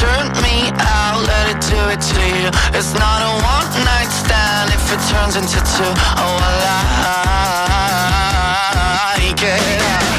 [0.00, 1.20] turned me out.
[1.28, 2.48] Let it do it to you.
[2.72, 5.92] It's not a one night stand if it turns into two.
[6.16, 6.54] Oh, I
[9.18, 10.09] like it.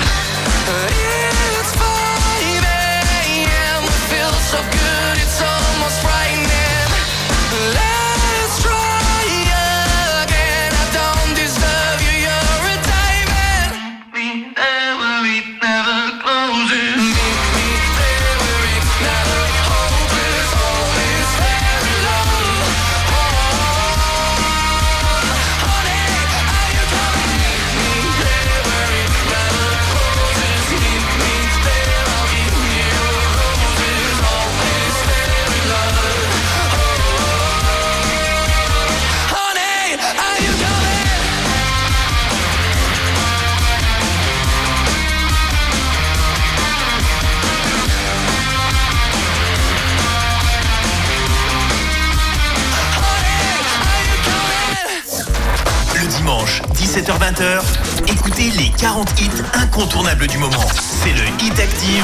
[56.92, 57.62] 17h-20h,
[58.10, 60.58] écoutez les 40 hits incontournables du moment.
[60.76, 62.04] C'est le Hit Active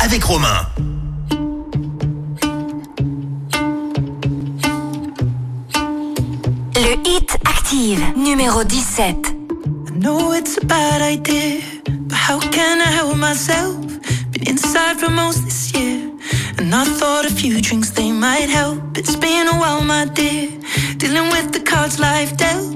[0.00, 0.66] avec Romain.
[6.74, 9.16] Le Hit Active, numéro 17.
[9.16, 13.76] I know it's a bad idea, but how can I help myself?
[14.32, 16.10] Been inside for most this year,
[16.58, 18.98] and I thought a few drinks they might help.
[18.98, 20.50] It's been a while, my dear,
[20.96, 22.75] dealing with the cards life dealt.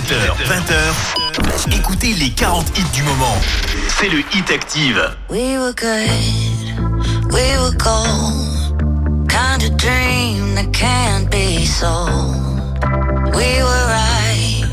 [0.00, 3.36] 17h, 20h, écoutez les 40 hits du moment.
[3.98, 4.98] C'est le Hit Active.
[5.28, 6.08] We were good,
[7.30, 9.28] we were cold.
[9.28, 12.34] Kind of dream that can't be sold.
[13.34, 14.64] We were right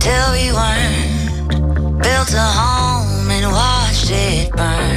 [0.00, 2.02] till we weren't.
[2.02, 4.95] Built a home and watched it burn.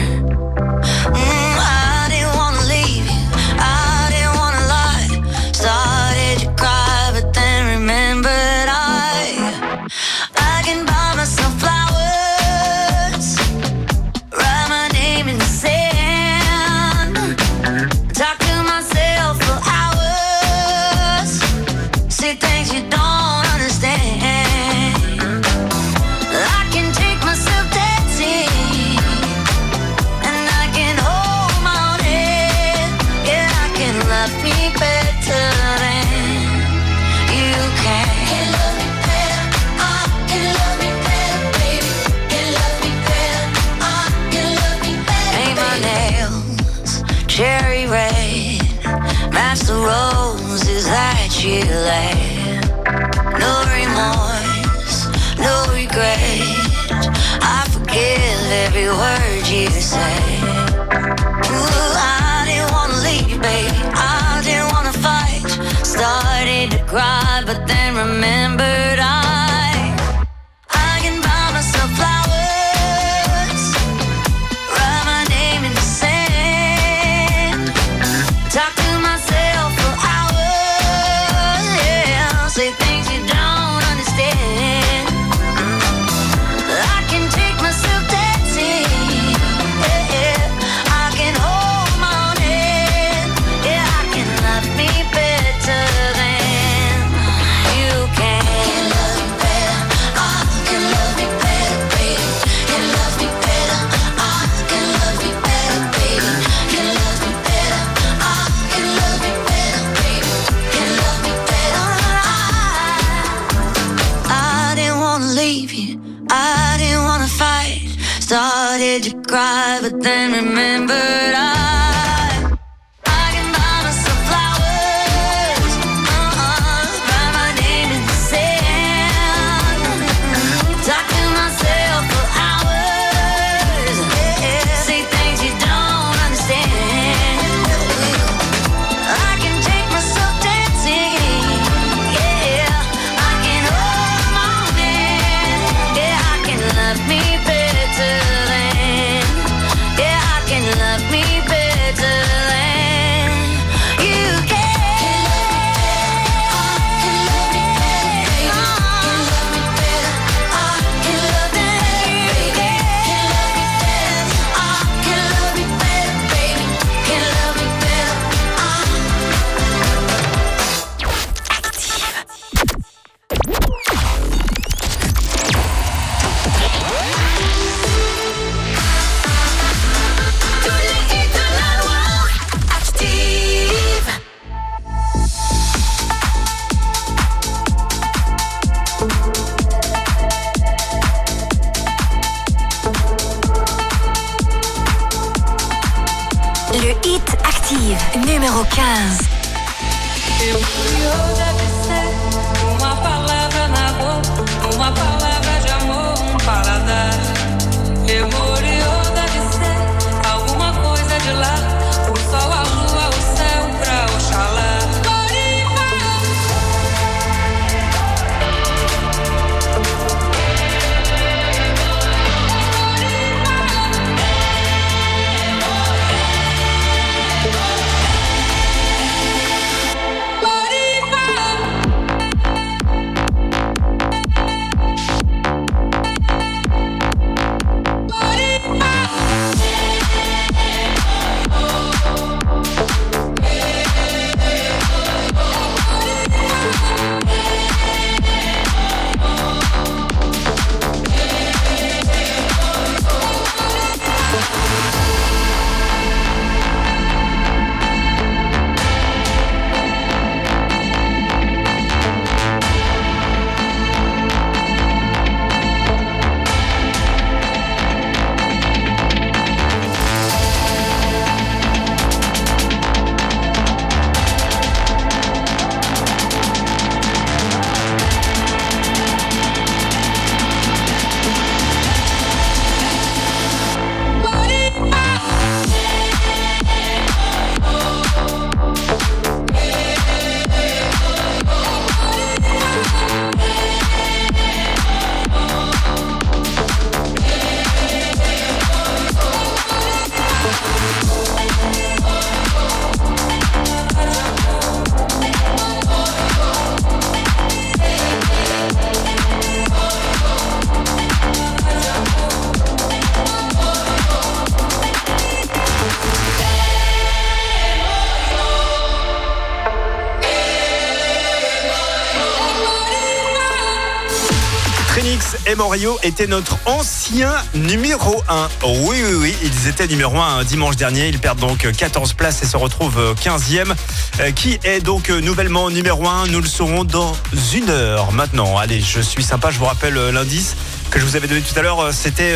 [326.04, 328.50] Étaient notre ancien numéro 1.
[328.66, 331.08] Oui, oui, oui, ils étaient numéro 1 dimanche dernier.
[331.08, 333.74] Ils perdent donc 14 places et se retrouvent 15e.
[334.20, 337.16] Euh, Qui est donc euh, nouvellement numéro 1 Nous le saurons dans
[337.54, 338.58] une heure maintenant.
[338.58, 340.58] Allez, je suis sympa, je vous rappelle euh, l'indice
[340.90, 341.94] que je vous avais donné tout à l'heure.
[341.94, 342.34] C'était,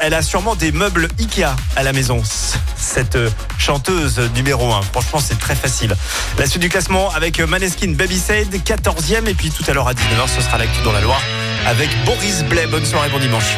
[0.00, 2.20] elle a sûrement des meubles Ikea à la maison.
[2.76, 3.16] Cette
[3.58, 4.82] chanteuse numéro 1.
[4.82, 5.94] Franchement, c'est très facile.
[6.36, 9.28] La suite du classement avec Maneskin Baby Said, 14e.
[9.28, 11.22] Et puis tout à l'heure à 19h, ce sera l'actu dans la Loire
[11.66, 12.66] avec Boris Blais.
[12.66, 13.56] Bonne soirée, bon dimanche.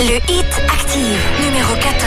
[0.00, 1.98] Le hit active numéro 14.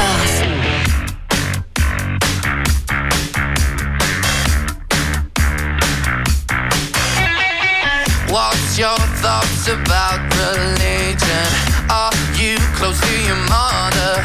[8.30, 11.48] What's your thoughts about religion?
[11.90, 14.24] Are you close to your mother?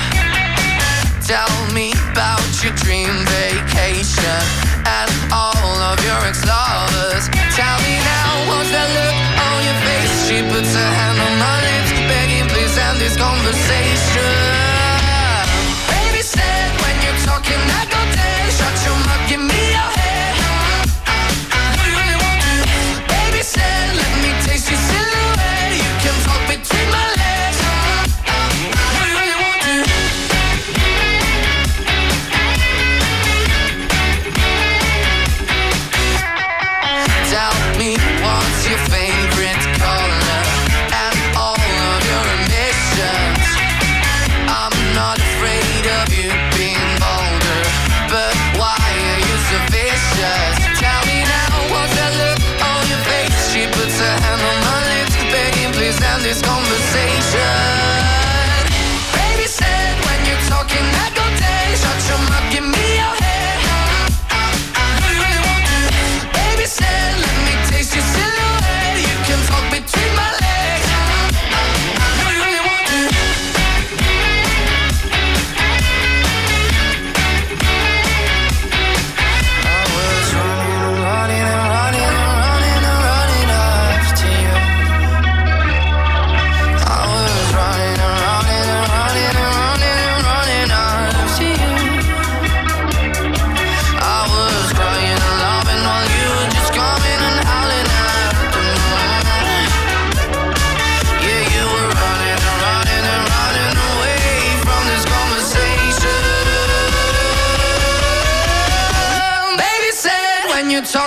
[1.27, 4.43] Tell me about your dream vacation
[4.87, 7.29] and all of your ex-lovers.
[7.57, 9.06] Tell me now, what's that
[10.57, 11.16] never to handle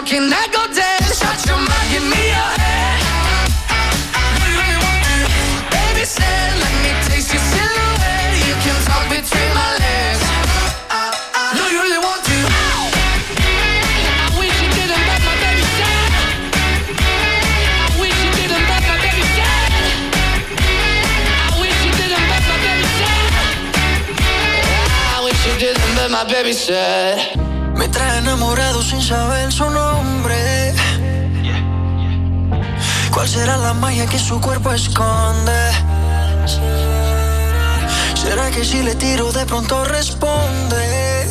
[0.09, 1.03] talking, I go dead.
[1.13, 2.99] Shut your mouth, give me your head.
[4.37, 5.17] Do you really want to?
[5.69, 8.33] Baby said, let me taste your silhouette.
[8.47, 10.21] You can talk between my legs.
[11.57, 12.37] Do you really want to?
[14.25, 16.11] I wish you didn't back my baby said.
[17.85, 19.71] I wish you didn't back my baby said.
[21.45, 23.29] I wish you didn't back my baby said.
[25.13, 27.17] I wish you didn't back my baby said.
[27.77, 29.88] Me trae enamorado sin saber su nombre.
[33.19, 35.71] ¿Cuál será la magia que su cuerpo esconde?
[38.15, 41.27] ¿Será que si le tiro de pronto responde?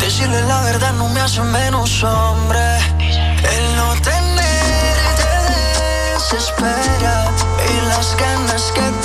[0.00, 2.78] Decirle la verdad no me hace menos hombre.
[2.98, 5.28] El no tenerte
[6.14, 7.30] desespera
[7.68, 8.95] y las ganas que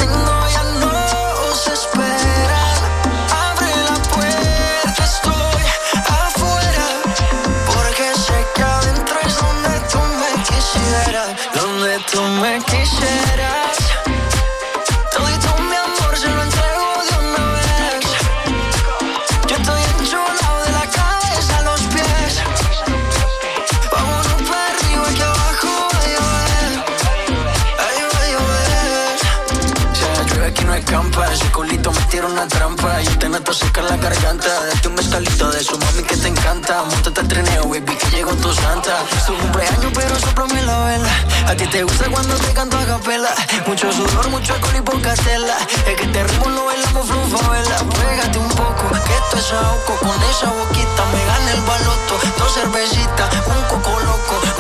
[33.52, 34.48] te noto seca la garganta.
[34.66, 36.84] Date un mezcalito de su mami que te encanta.
[36.84, 39.04] Montate al trineo, baby, que llegó tu santa.
[39.18, 41.10] Es tu cumpleaños, pero soplame la vela.
[41.48, 43.30] A ti te gusta cuando te canto a capela.
[43.68, 45.58] Mucho sudor, mucho alcohol y poca tela.
[45.86, 47.78] Es que este ritmo lo bailamos vela.
[48.00, 49.96] Pégate un poco, que esto es ahogo.
[50.00, 52.20] Con esa boquita me gana el baloto.
[52.38, 54.51] Dos cervecitas, un coco loco,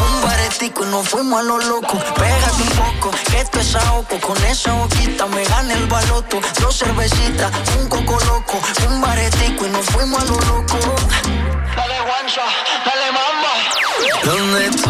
[0.61, 1.97] un baretico y nos fuimos a lo loco.
[2.15, 4.19] Pégate un poco, que esto es ahogo.
[4.21, 6.39] Con esa boquita me gana el baloto.
[6.59, 10.77] Dos cervecitas, un coco loco, un baretico y nos fuimos a lo loco.
[11.75, 12.43] Dale guancha,
[12.85, 13.53] dale mamba.
[14.23, 14.89] Donde tú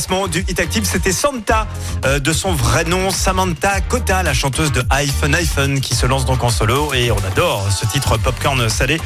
[0.00, 0.86] classement du Hit Active.
[0.86, 1.66] C'était Santa,
[2.06, 6.24] euh, de son vrai nom, Samantha Kota, la chanteuse de iPhone iPhone, qui se lance
[6.24, 6.94] donc en solo.
[6.94, 8.98] Et on adore ce titre Popcorn Salé.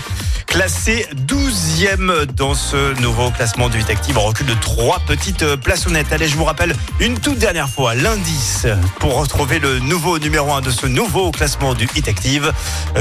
[0.46, 6.12] Classé 12e dans ce nouveau classement du Hit Active, en recul de trois petites plaçonnettes.
[6.12, 8.68] Allez, je vous rappelle une toute dernière fois l'indice
[9.00, 12.52] pour retrouver le nouveau numéro 1 de ce nouveau classement du Hit Active.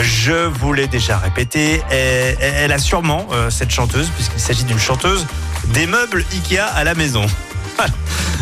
[0.02, 4.80] Je vous l'ai déjà répété, elle, elle a sûrement, euh, cette chanteuse, puisqu'il s'agit d'une
[4.80, 5.28] chanteuse,
[5.76, 7.28] des meubles Ikea à la maison.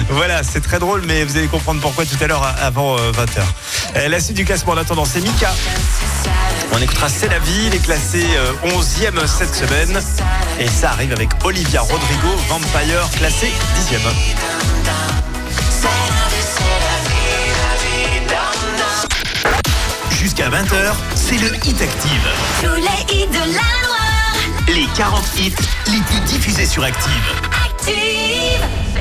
[0.09, 3.41] Voilà, c'est très drôle, mais vous allez comprendre pourquoi tout à l'heure avant 20h.
[3.95, 5.53] Euh, la suite du classement en attendant, c'est Mika.
[6.73, 9.99] On écoutera C'est la vie, il est classé euh, 11e cette semaine.
[10.59, 13.47] Et ça arrive avec Olivia Rodrigo, Vampire, classé
[13.77, 13.97] 10e.
[20.11, 22.29] Jusqu'à 20h, c'est le Hit Active.
[22.61, 24.35] Tous les hits de la Loire.
[24.67, 25.53] Les 40 hits
[25.87, 27.11] les plus diffusés sur Active.
[27.65, 29.00] Active.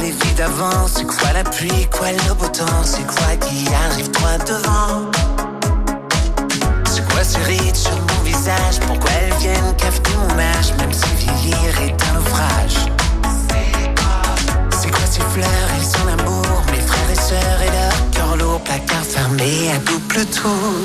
[0.00, 0.34] les vies
[0.94, 5.10] C'est quoi la pluie, quoi le beau temps C'est quoi qui arrive droit devant?
[6.88, 8.80] C'est quoi ces rides sur mon visage?
[8.86, 12.76] Pourquoi elles viennent cafeter mon âge Même si vieillir est un naufrage
[14.80, 15.70] C'est quoi ces fleurs?
[15.78, 20.24] Et son amour Mes frères et sœurs et leur cœur lourd Placard fermé à double
[20.26, 20.84] tour.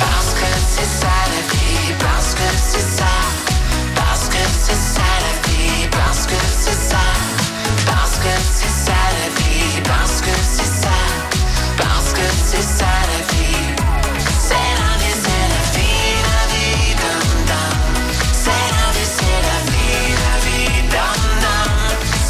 [0.00, 3.12] Parce que c'est ça la vie Parce que c'est ça
[3.94, 4.99] Parce que c'est ça
[8.22, 9.80] que c'est ça la vie.
[9.84, 10.98] Parce que c'est ça
[11.76, 13.66] Parce que c'est ça la vie.
[14.46, 17.76] C'est la vie, c'est la vie, la vie, dum dum
[18.32, 21.72] C'est la vie, c'est la vie, la vie, dum dum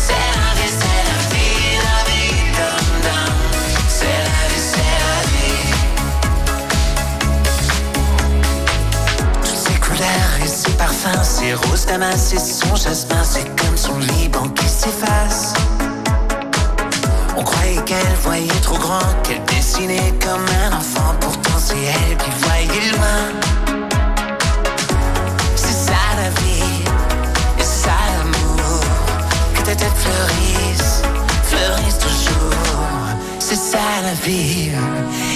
[0.06, 2.38] C'est la vie, c'est la vie, la vie,
[3.88, 5.00] C'est la vie, c'est
[9.42, 14.48] toutes ces couleurs et ces parfums, ces roses damas son jasmin, c'est comme son Liban
[14.50, 15.59] qui s'efface.
[17.50, 22.90] Croyait qu'elle voyait trop grand, qu'elle dessinait comme un enfant, pourtant c'est elle qui voyait
[22.92, 23.22] loin.
[25.56, 26.82] C'est ça la vie,
[27.58, 28.80] et ça l'amour,
[29.54, 31.02] que ta tête fleurisse,
[31.50, 32.54] fleurisse toujours.
[33.38, 34.70] C'est ça la vie,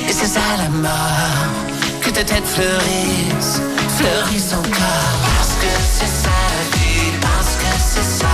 [0.08, 1.52] et c'est ça la mort,
[2.00, 3.60] que ta tête fleurisse,
[3.96, 5.18] fleurisse encore.
[5.36, 8.33] Parce que c'est ça la vie, parce que c'est ça,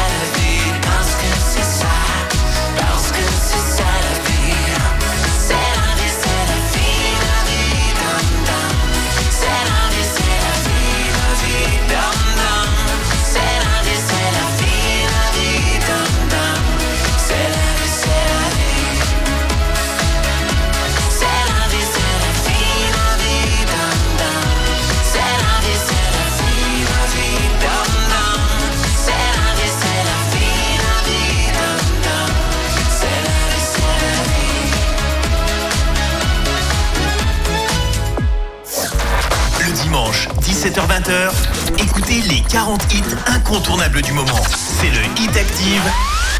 [40.61, 41.31] 17h-20h,
[41.79, 44.43] écoutez les 40 hits incontournables du moment.
[44.53, 45.81] C'est le Hit Active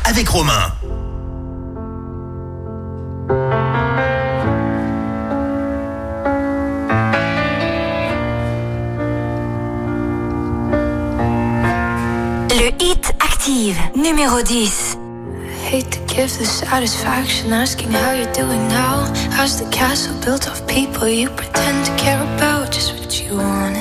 [0.06, 0.72] avec Romain.
[12.52, 15.00] Le Hit Active, numéro 10.
[15.72, 19.12] Hate to give the satisfaction asking how you're doing now.
[19.32, 22.72] How's the castle built of people you pretend to care about?
[22.72, 23.81] Just what you wanted.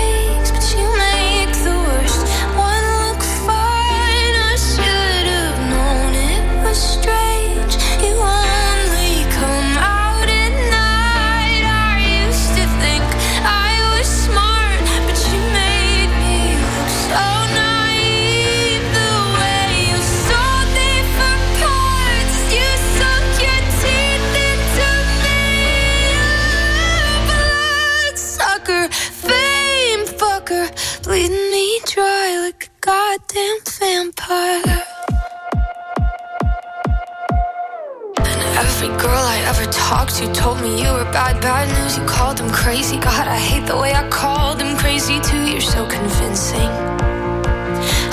[41.11, 41.97] bad, bad news.
[41.97, 42.97] You called them crazy.
[42.97, 45.43] God, I hate the way I called them crazy too.
[45.51, 46.71] You're so convincing.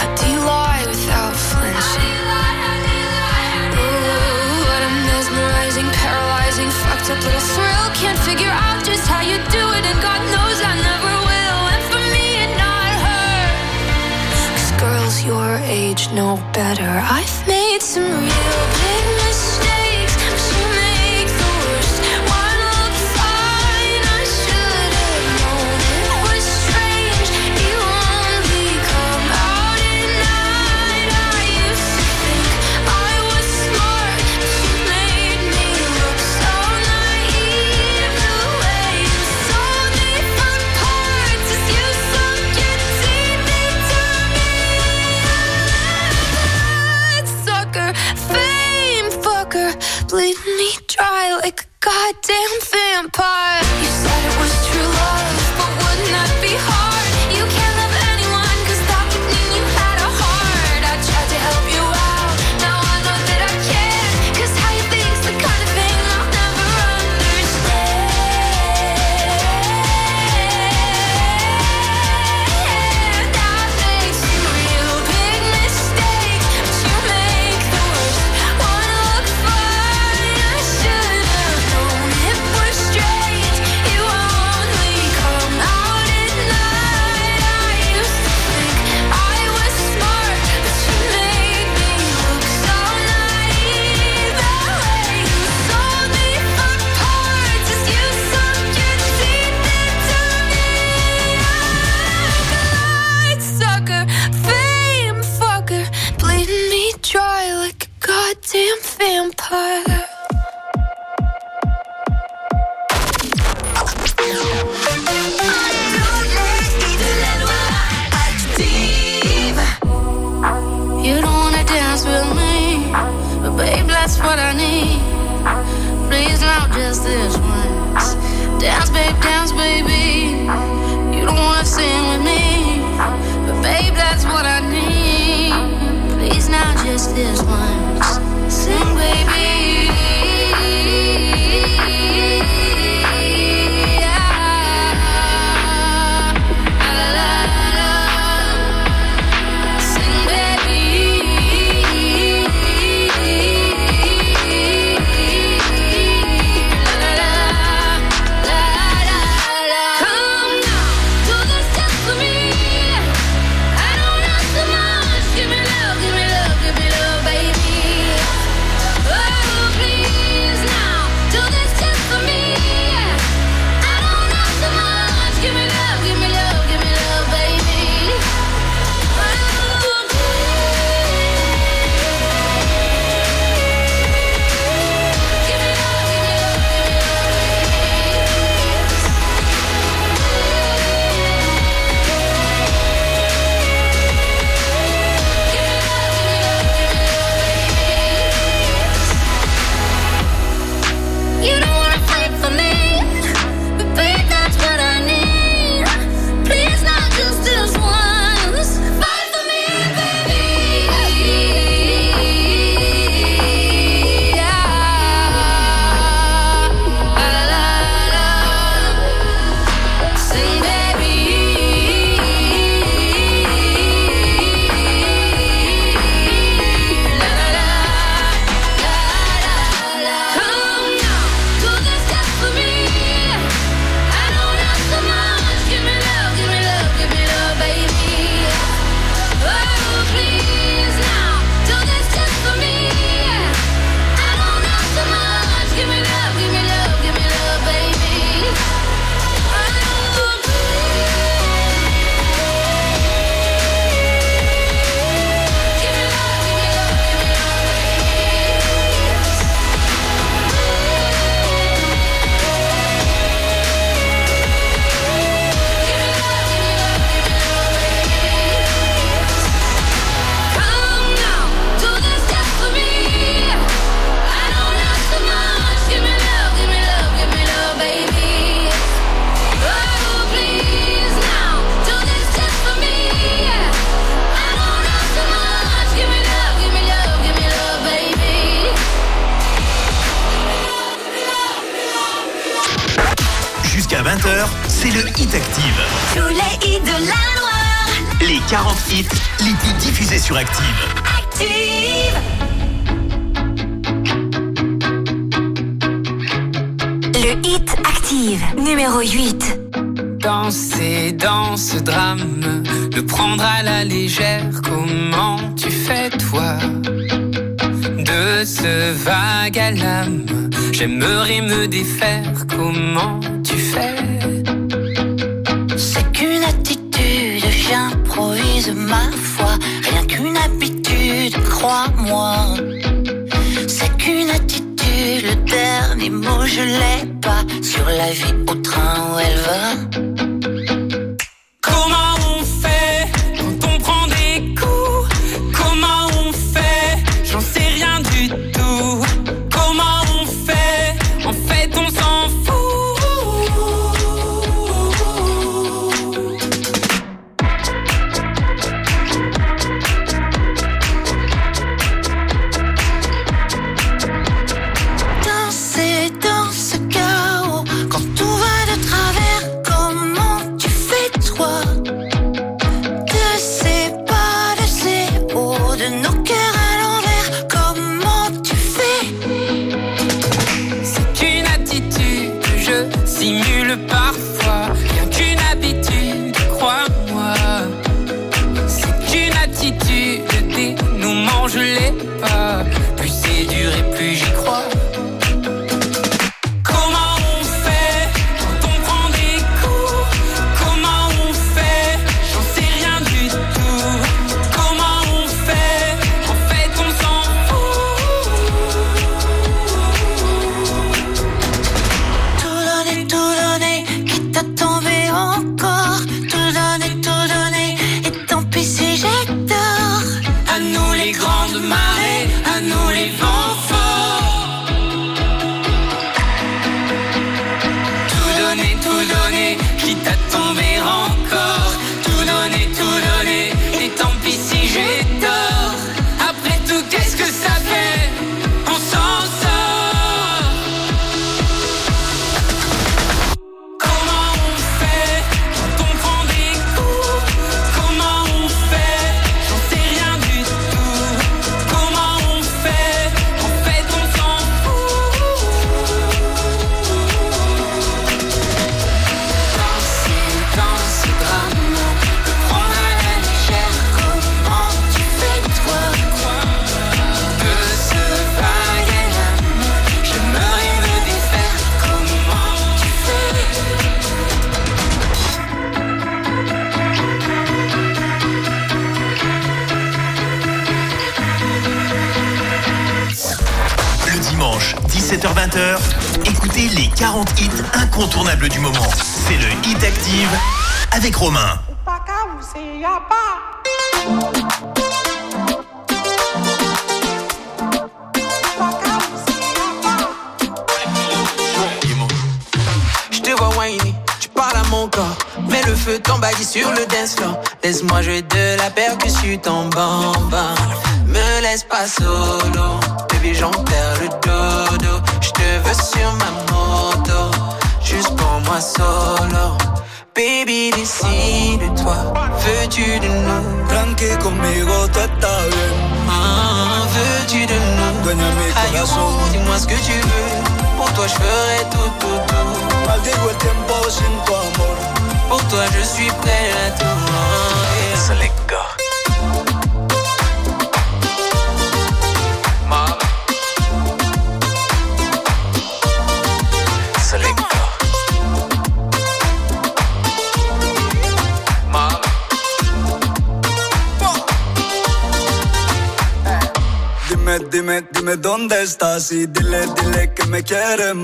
[0.00, 2.16] How do lie without flinching?
[3.78, 7.86] Ooh, what a mesmerizing, paralyzing, fucked up little thrill.
[8.02, 11.62] Can't figure out just how you do it, and God knows I never will.
[11.74, 13.38] And for me and not her,
[14.54, 15.34] 'Cause girls, you
[15.96, 16.92] should know better.
[17.18, 17.57] I've made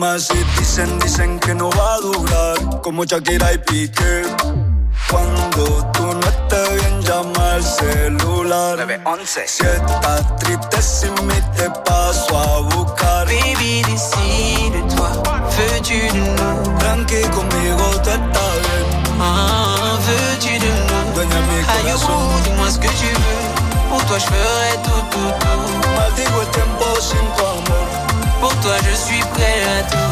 [0.05, 2.81] más y dicen, dicen que no va a durar.
[2.82, 4.22] Como Shakira y Piqué.
[5.10, 5.62] Cuando
[5.94, 8.76] tú no estés bien, llama al celular.
[8.78, 9.44] 911.
[9.47, 13.26] Si estás triste, si me te paso a buscar.
[13.26, 15.10] Baby, decide-toi,
[15.55, 16.78] veux-tu de nous?
[16.81, 18.86] Tranqui conmigo, tú estás bien.
[19.20, 21.14] Ah, veux-tu de nous?
[21.14, 22.10] Dueña mi corazón.
[22.10, 23.44] Ayú, dis-moi ce que tu veux.
[23.89, 25.62] Pour toi, je ferai tout, tout, tout.
[25.97, 26.73] Maldigo el tiempo
[28.44, 30.03] pour toi, je suis prêt à tout.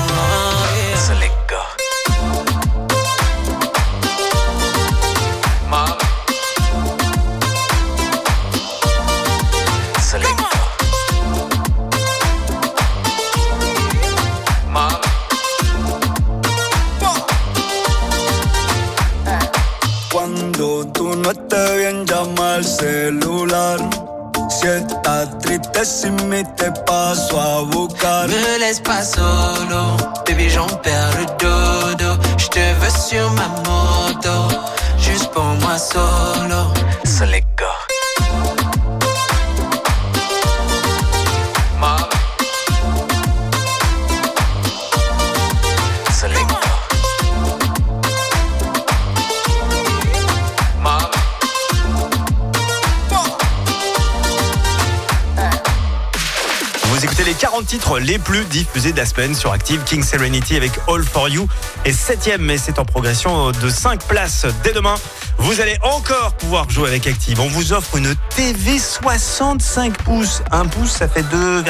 [57.72, 61.48] Titres les plus diffusés de la semaine sur Active King Serenity avec All For You
[61.86, 64.96] est septième mais c'est en progression de 5 places dès demain.
[65.38, 67.40] Vous allez encore pouvoir jouer avec Active.
[67.40, 70.42] On vous offre une TV 65 pouces.
[70.50, 71.62] Un pouce ça fait 2,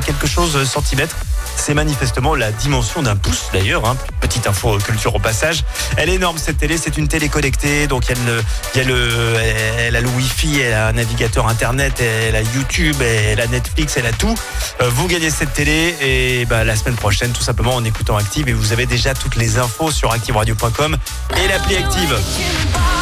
[0.00, 1.16] quelque chose centimètres.
[1.56, 3.84] C'est manifestement la dimension d'un pouce d'ailleurs.
[3.84, 3.98] hein.
[4.46, 5.64] Info culture au passage.
[5.96, 7.86] Elle est énorme cette télé, c'est une télé connectée.
[7.86, 8.42] Donc il y a le,
[8.74, 9.34] il y a le,
[9.78, 13.96] elle a le Wi-Fi, elle a un navigateur internet, elle a YouTube, elle a Netflix,
[13.96, 14.34] elle a tout.
[14.80, 18.48] Euh, Vous gagnez cette télé et bah, la semaine prochaine tout simplement en écoutant Active
[18.48, 20.96] et vous avez déjà toutes les infos sur activeradio.com
[21.36, 22.16] et l'appli Active.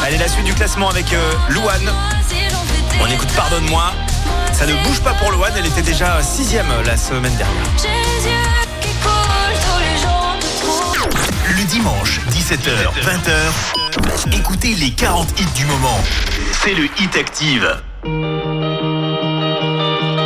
[0.04, 1.92] Allez la suite du classement avec euh, Louane.
[3.00, 3.92] On écoute Pardonne-moi.
[4.52, 7.64] Ça ne bouge pas pour Louane, elle était déjà sixième la semaine dernière.
[11.56, 15.98] Le dimanche, 17h, 20h, écoutez les 40 hits du moment.
[16.52, 17.66] C'est le Hit Active.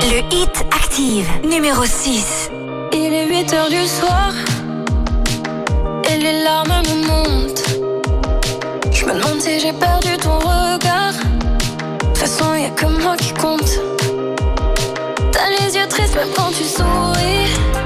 [0.08, 2.50] Le hit active, numéro 6.
[2.92, 4.32] Il est 8 heures du soir
[6.10, 7.62] et les larmes me montent.
[8.90, 11.12] Je me demande si j'ai perdu ton regard.
[11.12, 13.78] De toute façon, y a que moi qui compte.
[15.30, 17.81] T'as les yeux tristes même quand tu souris.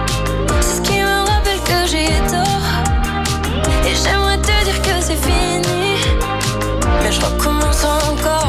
[7.16, 8.45] Je recommence encore.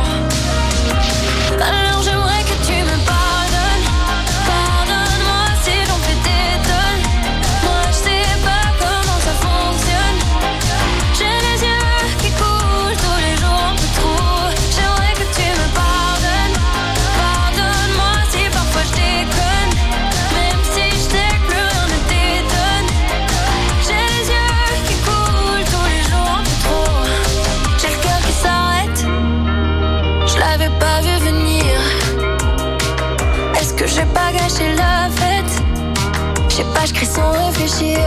[36.87, 37.99] Je crie sans réfléchir.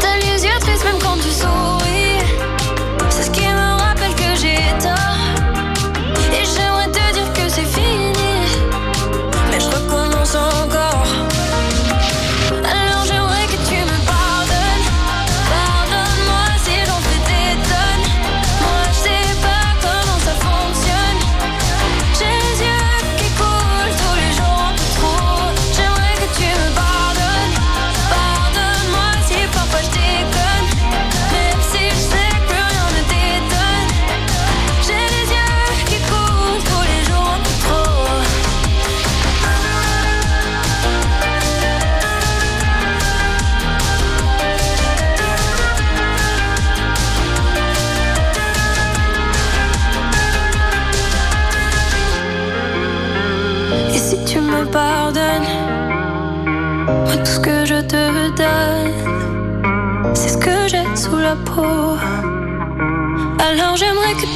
[0.00, 1.75] T'as les yeux tristes même quand tu souris.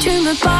[0.00, 0.59] Tu me pardonnes.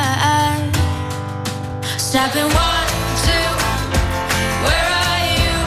[2.21, 2.45] one, two.
[4.61, 5.57] Where are you?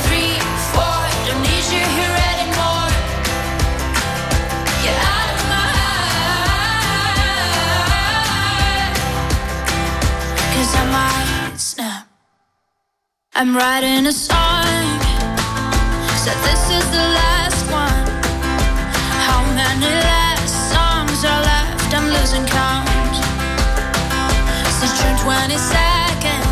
[0.07, 0.39] Three,
[0.71, 0.99] four.
[1.27, 2.87] Don't need you here anymore.
[5.11, 5.67] Out of my
[10.73, 12.07] I might snap.
[13.35, 15.01] I'm writing a song.
[16.23, 17.40] Said this is the last
[22.39, 22.87] count.
[24.79, 26.43] Since June 22nd,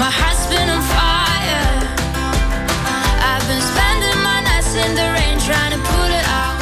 [0.00, 1.68] my heart's been on fire.
[3.28, 6.56] I've been spending my nights in the rain trying to pull it out.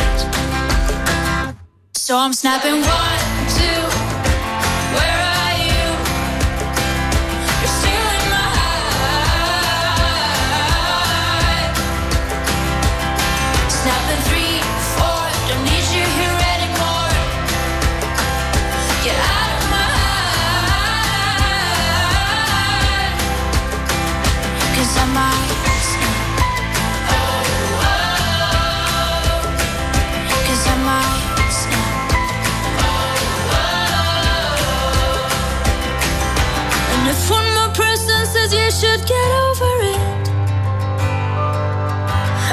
[1.94, 3.11] So I'm snapping one,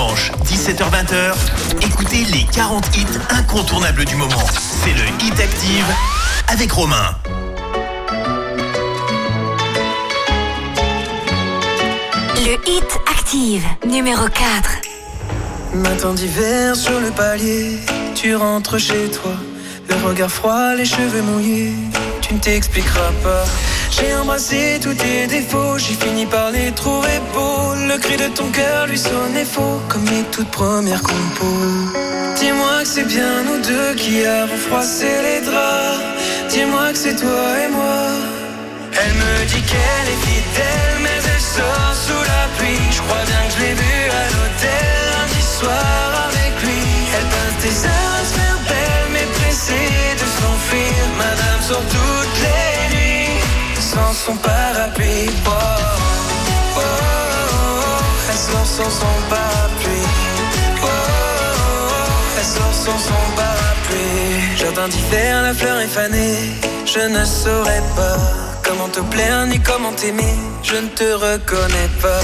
[0.00, 1.34] Dimanche, 17h-20h,
[1.82, 4.46] écoutez les 40 hits incontournables du moment.
[4.56, 5.84] C'est le Hit Active
[6.48, 7.14] avec Romain.
[12.36, 14.36] Le hit active, numéro 4.
[15.74, 17.78] Matin d'hiver sur le palier,
[18.14, 19.32] tu rentres chez toi.
[19.88, 21.74] Le regard froid, les cheveux mouillés,
[22.22, 23.44] tu ne t'expliqueras pas.
[23.90, 27.74] J'ai embrassé tous tes défauts, j'ai fini par les trouver beaux.
[27.88, 31.66] Le cri de ton cœur lui sonnait faux, comme mes toutes premières compos.
[32.36, 36.00] Dis-moi que c'est bien nous deux qui avons froissé les draps.
[36.50, 38.02] Dis-moi que c'est toi et moi.
[38.92, 42.86] Elle me dit qu'elle est fidèle, mais elle sort sous la pluie.
[42.90, 46.82] Je crois bien que je l'ai vue à l'hôtel lundi soir avec lui.
[47.16, 50.94] Elle passe des heures à se faire belle, mais pressée de s'enfuir.
[51.18, 52.29] Madame sort les nuits
[53.90, 55.30] sans son parapluie.
[55.46, 60.08] Oh, oh, oh, elle sort sans son parapluie.
[60.82, 64.56] Oh, oh, elle sort sans son parapluie.
[64.56, 66.38] Jardin d'hiver, la fleur est fanée.
[66.86, 68.18] Je ne saurais pas
[68.62, 70.36] comment te plaire ni comment t'aimer.
[70.62, 72.22] Je ne te reconnais pas.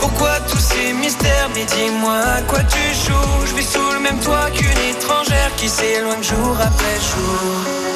[0.00, 3.46] Pourquoi tous ces mystères Mais dis-moi à quoi tu joues?
[3.46, 7.95] Je vis sous le même toit qu'une étrangère Qui s'éloigne jour après jour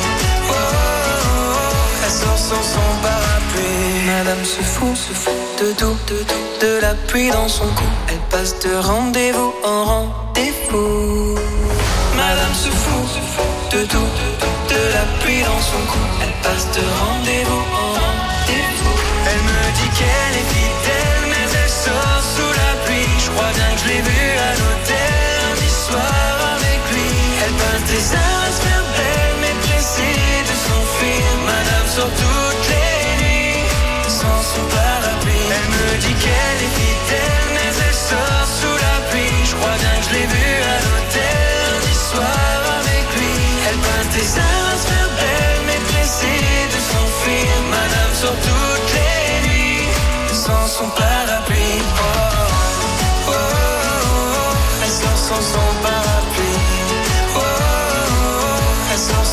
[2.11, 4.03] Sort sans son parapluie.
[4.05, 7.89] Madame se fout, se fout de tout, de tout, de la pluie dans son cou.
[8.09, 11.35] Elle passe de rendez-vous en rendez-vous.
[12.15, 16.03] Madame se fout, se fout de tout, de tout, de la pluie dans son cou.
[16.23, 18.97] Elle passe de rendez-vous en rendez-vous.
[19.29, 23.11] Elle me dit qu'elle est fidèle, mais elle sort sous la pluie.
[23.23, 24.90] Je crois bien que je l'ai vue à l'hôtel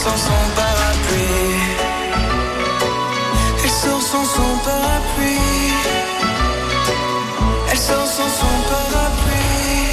[0.09, 1.77] sans son parapluie.
[3.63, 5.73] Elle sort sans son parapluie.
[7.71, 9.93] Elle sort sans son parapluie.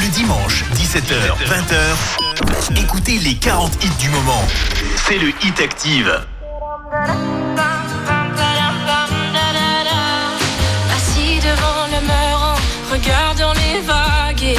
[0.00, 4.44] Le dimanche, 17h, 20h, écoutez les 40 hits du moment.
[4.96, 6.20] C'est le Hit Active.
[10.96, 12.58] Assis devant le meurant,
[12.90, 14.58] regardant les vagues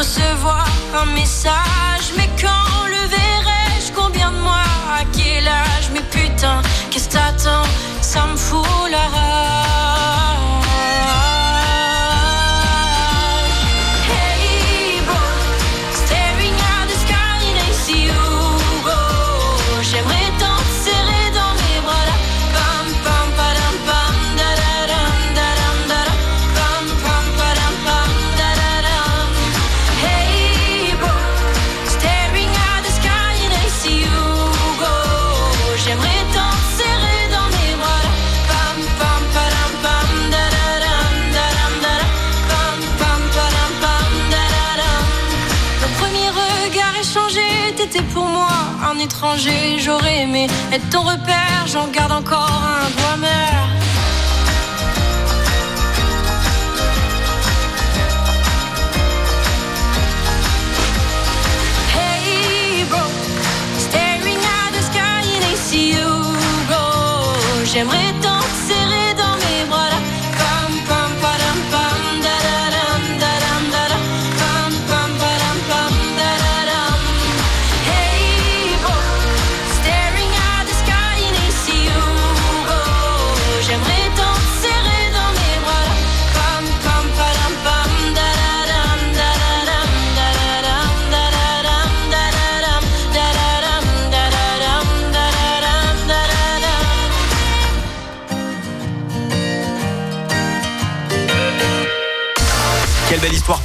[0.00, 2.06] Recevoir un message.
[2.16, 3.92] Mais quand le verrai-je?
[3.92, 4.70] Combien de mois?
[4.98, 5.86] À quel âge?
[5.92, 7.68] Mais putain, qu'est-ce que t'attends?
[8.00, 9.69] Ça me fout la rage.
[49.00, 49.78] Étranger.
[49.78, 53.69] J'aurais aimé être ton repère, j'en garde encore un doigt amer.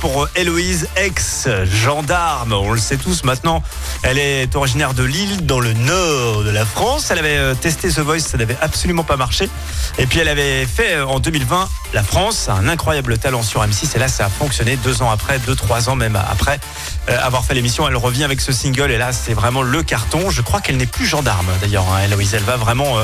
[0.05, 2.53] Pour euh, Héloïse, ex-gendarme.
[2.53, 3.63] On le sait tous maintenant.
[4.03, 7.09] Elle est originaire de Lille, dans le nord de la France.
[7.09, 9.49] Elle avait euh, testé The Voice, ça n'avait absolument pas marché.
[9.97, 13.95] Et puis elle avait fait euh, en 2020 la France, un incroyable talent sur M6.
[13.95, 16.59] Et là, ça a fonctionné deux ans après, deux, trois ans même après
[17.07, 17.87] avoir fait l'émission.
[17.87, 18.91] Elle revient avec ce single.
[18.91, 20.29] Et là, c'est vraiment le carton.
[20.29, 22.35] Je crois qu'elle n'est plus gendarme d'ailleurs, hein, Héloïse.
[22.35, 22.97] Elle va vraiment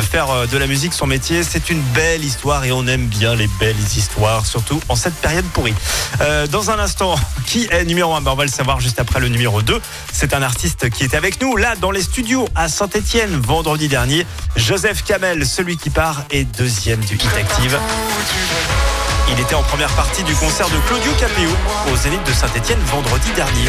[0.00, 1.42] faire euh, de la musique son métier.
[1.42, 5.44] C'est une belle histoire et on aime bien les belles histoires, surtout en cette période
[5.46, 5.74] pourrie.
[6.20, 7.14] Euh, dans un instant,
[7.46, 9.80] qui est numéro 1 ben, On va le savoir juste après le numéro 2.
[10.12, 14.26] C'est un artiste qui était avec nous là dans les studios à Saint-Etienne vendredi dernier.
[14.56, 17.78] Joseph Kamel, celui qui part, est deuxième du Hit Active.
[19.30, 21.48] Il était en première partie du concert de Claudio Capéo
[21.92, 23.68] au Zénith de Saint-Etienne vendredi dernier.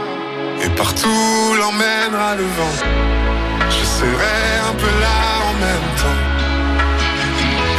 [0.63, 2.75] Et partout l'emmènera le vent.
[3.69, 5.19] Je serai un peu là
[5.49, 6.21] en même temps.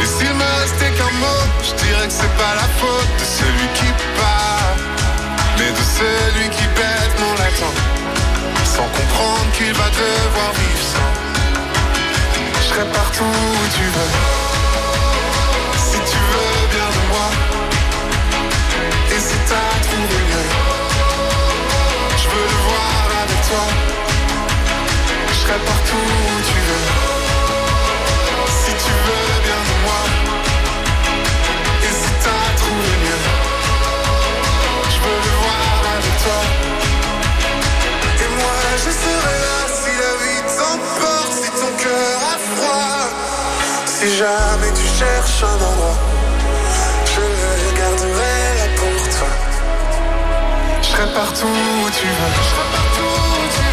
[0.01, 3.67] Et s'il me restait qu'un mot Je dirais que c'est pas la faute de celui
[3.75, 4.53] qui part
[5.57, 7.73] mais de celui qui bêtement l'attend,
[8.65, 11.13] sans comprendre qu'il va devoir vivre sans.
[12.55, 14.13] Je serai partout où tu veux,
[15.77, 17.27] si tu veux bien de moi,
[19.15, 19.73] et si t'as
[23.53, 26.87] je serai partout où tu veux.
[28.47, 30.01] Si tu veux bien de moi.
[31.83, 33.23] Hésite à trouver mieux
[34.89, 36.41] Je veux le voir avec toi.
[38.23, 43.01] Et moi je serai là si la vie t'emporte Si ton cœur a froid.
[43.85, 46.12] Si jamais tu cherches un endroit
[50.93, 53.72] Je serai partout où tu veux.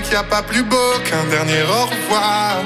[0.00, 2.56] Qu'il n'y a pas plus beau qu'un dernier au revoir.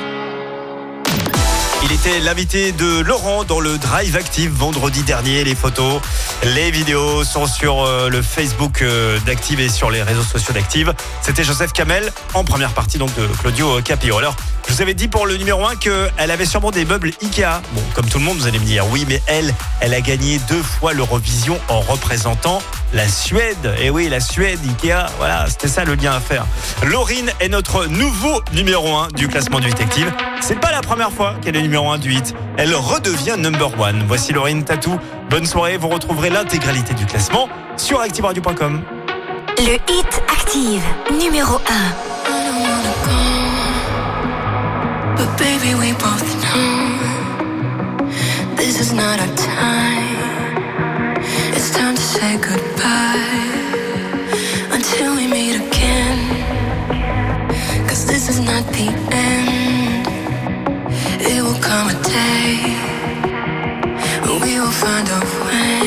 [1.82, 5.42] Il était l'invité de Laurent dans le Drive Active vendredi dernier.
[5.42, 6.00] Les photos,
[6.44, 10.92] les vidéos sont sur euh, le Facebook euh, d'Active et sur les réseaux sociaux d'Active.
[11.22, 14.18] C'était Joseph Kamel en première partie donc de Claudio Capio.
[14.18, 14.36] Alors,
[14.68, 17.62] je vous avais dit pour le numéro 1 qu'elle avait sûrement des meubles Ikea.
[17.72, 20.40] Bon, comme tout le monde, vous allez me dire oui, mais elle, elle a gagné
[20.48, 22.60] deux fois l'Eurovision en représentant
[22.92, 23.74] la Suède.
[23.80, 26.46] Et oui, la Suède, Ikea, voilà, c'était ça le lien à faire.
[26.84, 30.12] Laurine est notre nouveau numéro 1 du classement du Detective.
[30.40, 32.34] C'est pas la première fois qu'elle est numéro 1 du hit.
[32.56, 34.04] Elle redevient number 1.
[34.06, 34.98] Voici Laurine Tatou.
[35.28, 38.80] Bonne soirée, vous retrouverez l'intégralité du classement sur activeradio.com.
[39.58, 40.82] Le hit active
[41.18, 41.60] numéro 1.
[45.16, 48.06] But baby, we both know
[48.56, 51.16] this is not our time.
[51.54, 53.18] It's time to say goodbye
[54.72, 56.18] until we meet again.
[57.88, 60.06] Cause this is not the end.
[61.20, 62.95] It will come a day
[64.56, 65.86] when we will find a way.